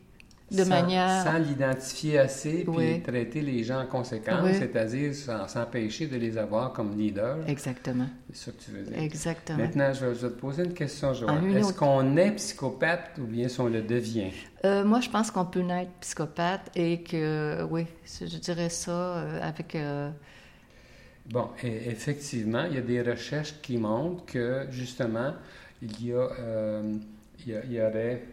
de 0.52 0.64
Sans- 0.64 0.70
manière... 0.70 1.24
Sans 1.24 1.38
l'identifier 1.38 2.18
assez, 2.18 2.64
puis 2.64 2.70
Oui. 2.76 3.02
traiter 3.04 3.42
les 3.42 3.64
gens 3.64 3.82
en 3.82 3.86
conséquence, 3.86 4.42
Oui. 4.44 4.56
c'est-à-dire 4.58 5.14
sans- 5.14 5.48
s'empêcher 5.48 6.08
de 6.08 6.16
les 6.18 6.38
avoir 6.40 6.74
comme 6.74 6.98
leaders. 6.98 7.38
Exactement, 7.48 8.08
C'est 8.34 8.46
ça 8.46 8.52
que 8.52 8.64
tu 8.64 8.72
veux 8.72 8.82
dire. 8.84 8.98
exactement. 9.00 9.60
Maintenant, 9.60 9.94
je 9.94 10.06
vais, 10.08 10.16
je 10.16 10.22
vais 10.26 10.34
te 10.34 10.40
poser 10.40 10.64
une 10.64 10.74
question, 10.74 11.14
Joanne. 11.14 11.52
Ah, 11.54 11.58
Est-ce 11.60 11.68
autre. 11.68 11.78
qu'on 11.78 12.18
est 12.18 12.32
psychopathe 12.32 13.12
ou 13.20 13.26
bien 13.26 13.48
si 13.48 13.60
on 13.60 13.68
le 13.68 13.82
devient? 13.84 14.32
Euh, 14.66 14.84
moi, 14.86 15.02
je 15.02 15.10
pense 15.10 15.30
qu'on 15.30 15.46
peut 15.46 15.62
naître 15.62 15.92
psychopathe 16.00 16.72
et 16.76 17.04
que, 17.04 17.64
oui, 17.70 17.86
je 18.20 18.38
dirais 18.38 18.70
ça 18.70 18.92
euh, 18.92 19.40
avec... 19.48 19.76
euh, 19.76 20.10
Bon, 21.32 21.50
effectivement, 21.64 22.66
il 22.66 22.76
y 22.76 22.78
a 22.78 22.82
des 22.82 23.02
recherches 23.02 23.54
qui 23.62 23.78
montrent 23.78 24.26
que, 24.26 24.66
justement, 24.72 25.34
il 25.82 26.06
y, 26.08 26.12
a, 26.12 26.16
euh, 26.40 26.94
il 27.46 27.52
y, 27.54 27.56
a- 27.56 27.64
il 27.66 27.72
y 27.74 27.82
aurait 27.82 28.24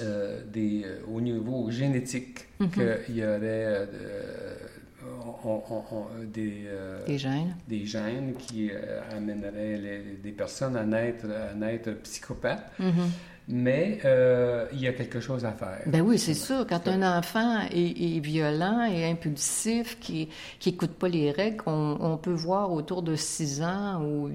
euh, 0.00 0.42
des, 0.52 0.82
euh, 0.84 0.98
au 1.12 1.20
niveau 1.20 1.70
génétique, 1.70 2.46
Mhm. 2.60 2.68
qu'il 3.06 3.16
y 3.16 3.22
aurait 3.24 3.40
euh, 3.42 3.86
de- 3.86 5.08
on- 5.44 5.62
on- 5.70 5.84
on- 5.92 6.24
des, 6.24 6.64
des 7.06 7.18
gènes. 7.18 7.54
des 7.66 7.86
gènes 7.86 8.34
qui 8.36 8.70
amèneraient 9.16 9.78
les- 9.78 10.16
des 10.22 10.32
personnes 10.32 10.76
à 10.76 10.84
naître, 10.84 11.26
à 11.30 11.54
naître 11.54 11.90
psychopathes. 12.02 12.70
Mhm. 12.78 13.10
Mais 13.50 13.98
euh, 14.04 14.66
il 14.74 14.80
y 14.80 14.86
a 14.88 14.92
quelque 14.92 15.20
chose 15.20 15.46
à 15.46 15.52
faire. 15.52 15.80
Ben 15.86 16.02
oui, 16.02 16.18
c'est 16.18 16.34
sûr. 16.34 16.66
Quand 16.68 16.86
un 16.86 17.18
enfant 17.18 17.60
est, 17.72 18.16
est 18.16 18.20
violent 18.20 18.84
et 18.84 19.06
impulsif, 19.10 19.98
qui 20.00 20.28
n'écoute 20.66 20.90
pas 20.92 21.08
les 21.08 21.30
règles, 21.30 21.62
on, 21.66 21.96
on 21.98 22.16
peut 22.18 22.32
voir 22.32 22.70
autour 22.72 23.02
de 23.02 23.16
6 23.16 23.62
ans 23.62 24.02
ou 24.04 24.28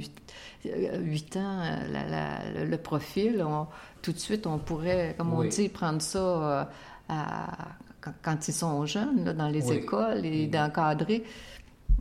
8, 0.65 1.37
ans 1.37 1.61
euh, 1.61 1.75
la- 1.91 2.07
la- 2.09 2.65
le, 2.65 2.77
profil. 2.77 3.43
On- 3.47 3.67
tout 4.01 4.13
de 4.13 4.17
suite, 4.19 4.47
on 4.47 4.57
pourrait, 4.57 5.13
comme 5.17 5.31
on 5.33 5.39
Oui. 5.39 5.49
dit, 5.49 5.69
prendre 5.69 6.01
ça 6.01 6.17
euh, 6.19 6.63
à- 7.09 7.47
quand, 8.01 8.13
quand 8.23 8.47
ils 8.47 8.53
sont 8.53 8.83
jeunes, 8.87 9.25
là, 9.25 9.33
dans 9.33 9.47
les 9.49 9.69
Oui. 9.69 9.75
écoles, 9.77 10.25
et 10.25 10.45
Mhm. 10.45 10.51
d'encadrer 10.51 11.23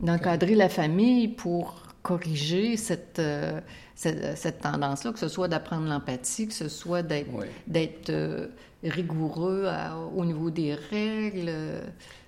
d'encadrer 0.01 0.55
la 0.55 0.69
famille 0.69 1.27
pour 1.27 1.82
corriger 2.03 2.77
cette, 2.77 3.17
euh, 3.19 3.59
cette, 3.95 4.37
cette 4.37 4.59
tendance-là, 4.61 5.13
que 5.13 5.19
ce 5.19 5.27
soit 5.29 5.47
d'apprendre 5.47 5.87
l'empathie, 5.87 6.47
que 6.47 6.53
ce 6.53 6.67
soit 6.69 7.01
d'être 7.01 7.29
Oui. 7.33 7.45
euh, 8.09 8.47
rigoureux 8.83 9.65
à- 9.67 9.97
au 9.97 10.25
niveau 10.25 10.51
des 10.51 10.75
règles. 10.75 11.51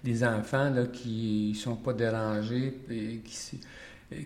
des 0.04 0.24
enfants 0.24 0.70
là, 0.70 0.86
qui 0.88 1.54
sont 1.56 1.76
pas 1.76 1.94
dérangés 1.94 2.80
et 2.90 3.18
qui 3.26 3.60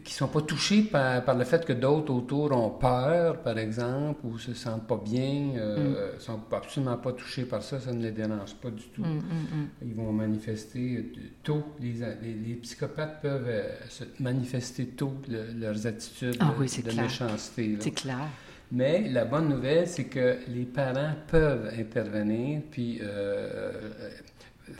qui 0.03 0.13
sont 0.13 0.27
pas 0.27 0.41
touchés 0.41 0.81
par, 0.83 1.23
par 1.23 1.35
le 1.37 1.45
fait 1.45 1.65
que 1.65 1.71
d'autres 1.73 2.13
autour 2.13 2.51
ont 2.51 2.69
peur, 2.69 3.37
par 3.41 3.57
exemple, 3.57 4.19
ou 4.25 4.37
se 4.37 4.53
sentent 4.53 4.85
pas 4.85 5.01
bien, 5.03 5.51
euh, 5.55 6.15
Mm. 6.15 6.19
sont 6.19 6.39
absolument 6.51 6.97
pas 6.97 7.13
touchés 7.13 7.43
par 7.45 7.63
ça, 7.63 7.79
ça 7.79 7.93
ne 7.93 8.01
les 8.03 8.11
dérange 8.11 8.55
pas 8.55 8.69
du 8.71 8.83
tout. 8.93 9.03
hum, 9.03 9.17
hum. 9.19 9.67
Ils 9.81 9.93
vont 9.95 10.11
manifester 10.11 10.97
euh, 10.97 11.19
tôt, 11.43 11.63
les, 11.79 11.93
les, 12.21 12.33
les 12.33 12.55
psychopathes 12.55 13.21
peuvent 13.21 13.45
euh, 13.47 13.69
se 13.87 14.03
manifester 14.19 14.85
tôt 14.87 15.13
le- 15.29 15.53
leurs 15.59 15.87
attitudes 15.87 16.35
Ah 16.41 16.53
de- 16.55 16.61
oui, 16.61 16.67
c'est 16.69 16.85
de 16.85 16.91
clair. 16.91 17.03
méchanceté. 17.03 17.77
C'est 17.79 17.91
clair. 17.91 18.27
Mais 18.71 19.09
la 19.09 19.25
bonne 19.25 19.49
nouvelle, 19.49 19.87
c'est 19.87 20.03
que 20.03 20.37
les 20.49 20.65
parents 20.65 21.13
peuvent 21.27 21.71
intervenir 21.79 22.61
puis 22.69 22.99
euh, 23.01 23.05
euh, 23.07 23.78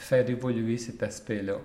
faire 0.02 0.30
évoluer 0.30 0.78
cet 0.78 1.04
aspect-là. 1.04 1.58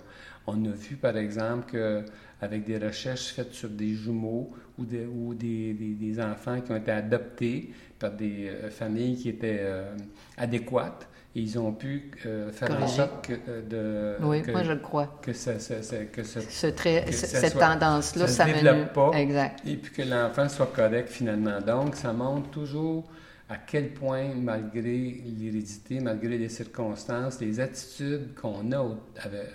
On 0.46 0.62
a 0.66 0.70
vu, 0.70 0.96
par 0.96 1.16
exemple, 1.16 1.70
que 1.72 2.02
avec 2.40 2.64
des 2.64 2.76
recherches 2.78 3.32
faites 3.32 3.52
sur 3.52 3.70
des 3.70 3.94
jumeaux 3.94 4.50
ou, 4.78 4.84
des, 4.84 5.06
ou 5.06 5.32
des, 5.34 5.72
des- 5.72 5.94
des 5.94 6.20
enfants 6.20 6.60
qui 6.60 6.72
ont 6.72 6.76
été 6.76 6.90
adoptés 6.90 7.72
par 7.98 8.10
des 8.12 8.48
euh, 8.48 8.68
familles 8.70 9.16
qui 9.16 9.30
étaient 9.30 9.60
euh, 9.62 9.94
adéquates, 10.36 11.08
et 11.36 11.40
ils 11.40 11.58
ont 11.58 11.72
pu 11.72 12.10
euh, 12.26 12.52
faire 12.52 12.70
en 12.70 12.74
Corriger. 12.74 12.96
sorte 12.96 13.26
que, 13.26 13.32
euh, 13.48 14.16
de, 14.18 14.24
Oui, 14.24 14.42
que, 14.42 14.50
moi 14.50 14.62
je 14.62 14.72
le 14.72 14.78
crois. 14.80 15.18
que 15.22 15.32
ça, 15.32 15.58
ça- 15.58 15.82
ça- 15.82 16.04
que 16.04 16.22
ça- 16.22 16.40
Ce 16.42 16.66
trait, 16.68 17.04
que 17.06 17.12
ce- 17.12 17.26
ça 17.26 17.40
cette 17.40 17.52
soit- 17.52 17.60
tendance-là, 17.62 18.26
ça 18.28 18.46
me 18.46 18.52
développe 18.54 18.92
pas. 18.92 19.10
Exact. 19.14 19.60
et 19.66 19.76
puis 19.76 19.92
que 19.92 20.02
l'enfant 20.02 20.48
soit 20.48 20.70
correct 20.74 21.08
finalement. 21.08 21.60
Donc, 21.60 21.96
ça 21.96 22.12
montre 22.12 22.50
toujours 22.50 23.04
à 23.48 23.56
quel 23.58 23.92
point, 23.92 24.34
malgré 24.34 25.22
l'hérédité, 25.38 26.00
malgré 26.00 26.38
les 26.38 26.48
circonstances, 26.48 27.40
les 27.40 27.60
attitudes 27.60 28.34
qu'on 28.34 28.72
a 28.72 28.96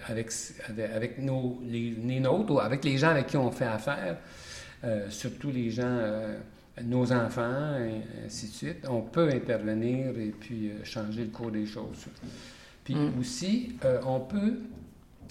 avec, 0.07 0.29
avec, 0.95 1.17
nos, 1.19 1.59
les, 1.65 1.91
les 1.91 2.19
nôtres 2.19 2.53
ou 2.53 2.59
avec 2.59 2.83
les 2.85 2.97
gens 2.97 3.09
avec 3.09 3.27
qui 3.27 3.37
on 3.37 3.51
fait 3.51 3.65
affaire, 3.65 4.17
euh, 4.83 5.09
surtout 5.09 5.49
les 5.51 5.71
gens, 5.71 5.83
euh, 5.85 6.37
nos 6.83 7.11
enfants, 7.11 7.77
et 7.79 8.25
ainsi 8.25 8.47
de 8.47 8.51
suite, 8.53 8.85
on 8.87 9.01
peut 9.01 9.29
intervenir 9.29 10.17
et 10.17 10.33
puis 10.39 10.69
euh, 10.69 10.83
changer 10.83 11.23
le 11.25 11.31
cours 11.31 11.51
des 11.51 11.65
choses. 11.65 12.05
Puis 12.83 12.95
Mm. 12.95 13.19
aussi, 13.19 13.75
on 14.05 14.19
peut 14.19 14.59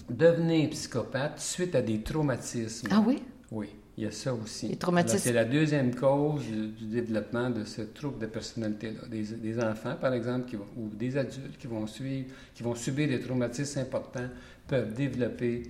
devenir 0.09 0.69
psychopathe 0.71 1.39
suite 1.39 1.75
à 1.75 1.81
des 1.81 2.01
traumatismes. 2.01 2.87
Ah 2.91 3.03
oui? 3.05 3.23
Oui, 3.51 3.69
il 3.99 4.03
y 4.03 4.07
a 4.07 4.11
ça 4.11 4.33
aussi. 4.33 4.77
C'est 5.17 5.33
la 5.33 5.43
deuxième 5.43 5.93
cause 5.93 6.45
du, 6.45 6.67
du 6.69 6.85
développement 6.85 7.49
de 7.49 7.65
ce 7.65 7.81
trouble 7.81 8.17
de 8.17 8.27
personnalité-là. 8.27 9.09
Des, 9.09 9.23
des 9.23 9.59
enfants, 9.59 9.95
par 9.99 10.13
exemple, 10.13 10.49
qui 10.49 10.55
ou 10.55 10.87
des 10.93 11.17
adultes 11.17 11.57
qui 11.57 11.67
vont, 11.67 11.85
suivre, 11.85 12.29
qui 12.55 12.63
vont 12.63 12.75
subir 12.75 13.09
des 13.09 13.19
traumatismes 13.19 13.79
importants 13.79 14.29
peuvent 14.67 14.93
développer 14.93 15.63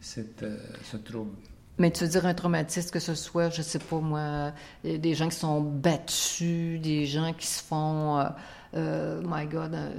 cette, 0.00 0.44
euh, 0.44 0.56
ce 0.90 0.96
trouble. 0.96 1.36
Mais 1.76 1.90
tu 1.90 2.04
veux 2.04 2.10
dire 2.10 2.24
un 2.24 2.32
traumatisme, 2.32 2.90
que 2.90 3.00
ce 3.00 3.14
soit, 3.14 3.50
je 3.50 3.60
sais 3.60 3.80
pas 3.80 4.00
moi, 4.00 4.54
euh, 4.86 4.96
des 4.96 5.14
gens 5.14 5.28
qui 5.28 5.36
sont 5.36 5.60
battus, 5.60 6.80
des 6.80 7.04
gens 7.04 7.34
qui 7.34 7.46
se 7.46 7.62
font, 7.62 8.18
euh, 8.18 8.24
euh, 8.76 9.20
my 9.26 9.46
God, 9.46 9.74
euh, 9.74 9.90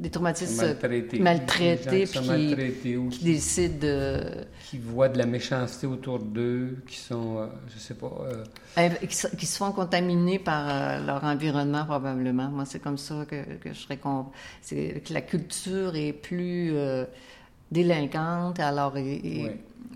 des 0.00 0.10
traumatismes 0.10 0.74
Maltraités. 1.20 2.04
qui 2.04 2.06
sont 2.06 2.22
puis 2.22 2.28
qui- 2.28 2.48
maltraités 2.48 2.96
ou 2.96 3.08
qui 3.08 3.18
qui, 3.18 3.24
décident 3.24 3.78
de... 3.80 4.20
qui 4.68 4.78
voient 4.78 5.08
de 5.08 5.18
la 5.18 5.26
méchanceté 5.26 5.86
autour 5.86 6.18
d'eux, 6.18 6.78
qui 6.86 6.96
sont, 6.96 7.38
euh, 7.38 7.46
je 7.72 7.78
sais 7.78 7.94
pas, 7.94 8.10
euh, 8.28 8.44
inv- 8.76 9.06
Qui 9.06 9.14
se, 9.14 9.28
qui 9.36 9.46
se 9.46 9.56
font 9.58 9.72
contaminer 9.72 10.38
par 10.38 10.66
euh, 10.68 11.06
leur 11.06 11.22
environnement, 11.24 11.84
probablement. 11.84 12.48
Moi, 12.48 12.64
c'est 12.64 12.80
comme 12.80 12.98
ça 12.98 13.24
que, 13.28 13.42
que 13.58 13.72
je 13.72 13.78
serais... 13.78 13.98
con- 13.98 14.26
C'est 14.62 15.02
que 15.06 15.12
la 15.12 15.20
culture 15.22 15.94
est 15.96 16.12
plus 16.12 16.72
délinquante, 17.70 18.58
alors 18.60 18.98
ils, 18.98 19.50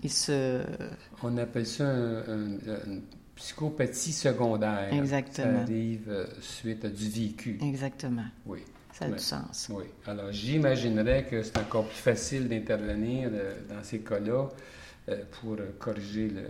se... 0.09 0.61
on 1.23 1.35
appelle 1.37 1.65
ça 1.65 1.83
un- 1.85 2.57
psychopathie 3.35 4.13
secondaire. 4.13 4.89
Exactement. 4.93 5.53
Ça 5.57 5.61
arrive 5.63 6.05
euh, 6.09 6.25
suite 6.41 6.85
à 6.85 6.89
du 6.89 7.09
vécu. 7.09 7.59
Exactement. 7.61 8.25
Oui. 8.45 8.59
Ça 8.93 9.05
a 9.05 9.09
du 9.09 9.19
sens. 9.19 9.67
Oui. 9.71 9.83
Alors, 10.07 10.31
j'imaginerais 10.31 11.25
que 11.29 11.43
c'est 11.43 11.57
encore 11.57 11.85
plus 11.85 11.97
facile 11.97 12.47
d'intervenir 12.47 13.29
euh, 13.33 13.53
dans 13.69 13.83
ces 13.83 13.99
cas-là 13.99 14.47
euh, 15.09 15.17
pour 15.41 15.57
corriger 15.79 16.29
le- 16.29 16.41
le- 16.41 16.47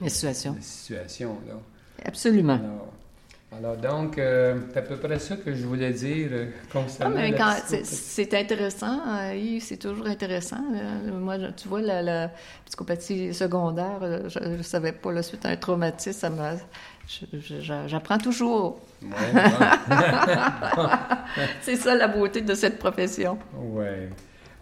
La 0.00 0.08
situation. 0.08 0.54
la 0.56 0.60
situation. 0.60 1.38
Là. 1.46 1.54
Absolument. 2.04 2.54
Alors, 2.54 2.92
alors, 3.58 3.76
donc, 3.76 4.16
euh, 4.18 4.56
c'est 4.72 4.78
à 4.78 4.82
peu 4.82 4.96
près 4.96 5.18
ça 5.18 5.36
que 5.36 5.54
je 5.54 5.66
voulais 5.66 5.92
dire 5.92 6.28
euh, 6.32 6.46
Ah, 6.50 6.68
concernant 6.72 7.16
mais 7.16 7.34
quand- 7.34 7.56
c'est 7.84 8.34
intéressant, 8.34 9.00
euh, 9.06 9.34
Yves, 9.34 9.62
c'est 9.64 9.76
toujours 9.76 10.06
intéressant. 10.06 10.62
Moi, 11.12 11.36
tu 11.56 11.68
vois, 11.68 11.82
la, 11.82 12.00
la 12.02 12.30
psychopathie 12.64 13.34
secondaire, 13.34 13.98
euh, 14.02 14.28
je 14.28 14.38
ne 14.38 14.62
savais 14.62 14.92
pas, 14.92 15.12
la 15.12 15.22
suite 15.22 15.44
un 15.44 15.56
traumatisme, 15.56 16.12
ça 16.18 16.30
m'a... 16.30 16.52
J'apprends 17.88 18.18
toujours. 18.18 18.80
Ouais, 19.02 19.08
bon. 20.76 20.88
C'est 21.60 21.76
ça 21.76 21.94
la 21.94 22.08
beauté 22.08 22.40
de 22.40 22.54
cette 22.54 22.78
profession. 22.78 23.38
Ouais. 23.58 24.08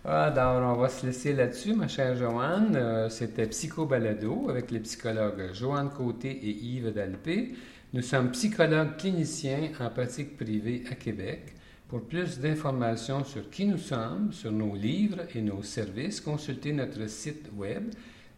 Alors, 0.05 0.76
on 0.76 0.81
va 0.81 0.88
se 0.88 1.05
laisser 1.07 1.33
là-dessus, 1.35 1.74
ma 1.74 1.87
chère 1.87 2.16
Joanne. 2.16 3.07
C'était 3.11 3.46
Psycho 3.46 3.85
Balado 3.87 4.46
avec 4.48 4.70
les 4.70 4.81
psychologues 4.81 5.50
Joanne 5.53 5.90
Côté 5.90 6.31
et 6.31 6.50
Yves 6.50 6.92
Dalpé. 6.94 7.53
Nous 7.92 8.03
sommes 8.03 8.31
psychologues 8.31 8.96
cliniciens 8.98 9.72
en 9.81 9.90
pratique 9.90 10.37
privée 10.37 10.85
à 10.92 10.94
Québec. 10.94 11.57
Pour 11.88 12.03
plus 12.03 12.38
d'informations 12.38 13.24
sur 13.24 13.50
qui 13.50 13.66
nous 13.66 13.79
sommes, 13.79 14.33
sur 14.33 14.53
nos 14.53 14.76
livres 14.76 15.22
et 15.35 15.42
nos 15.42 15.64
services, 15.64 16.20
consultez 16.20 16.72
notre 16.72 17.09
site 17.09 17.50
web 17.57 17.90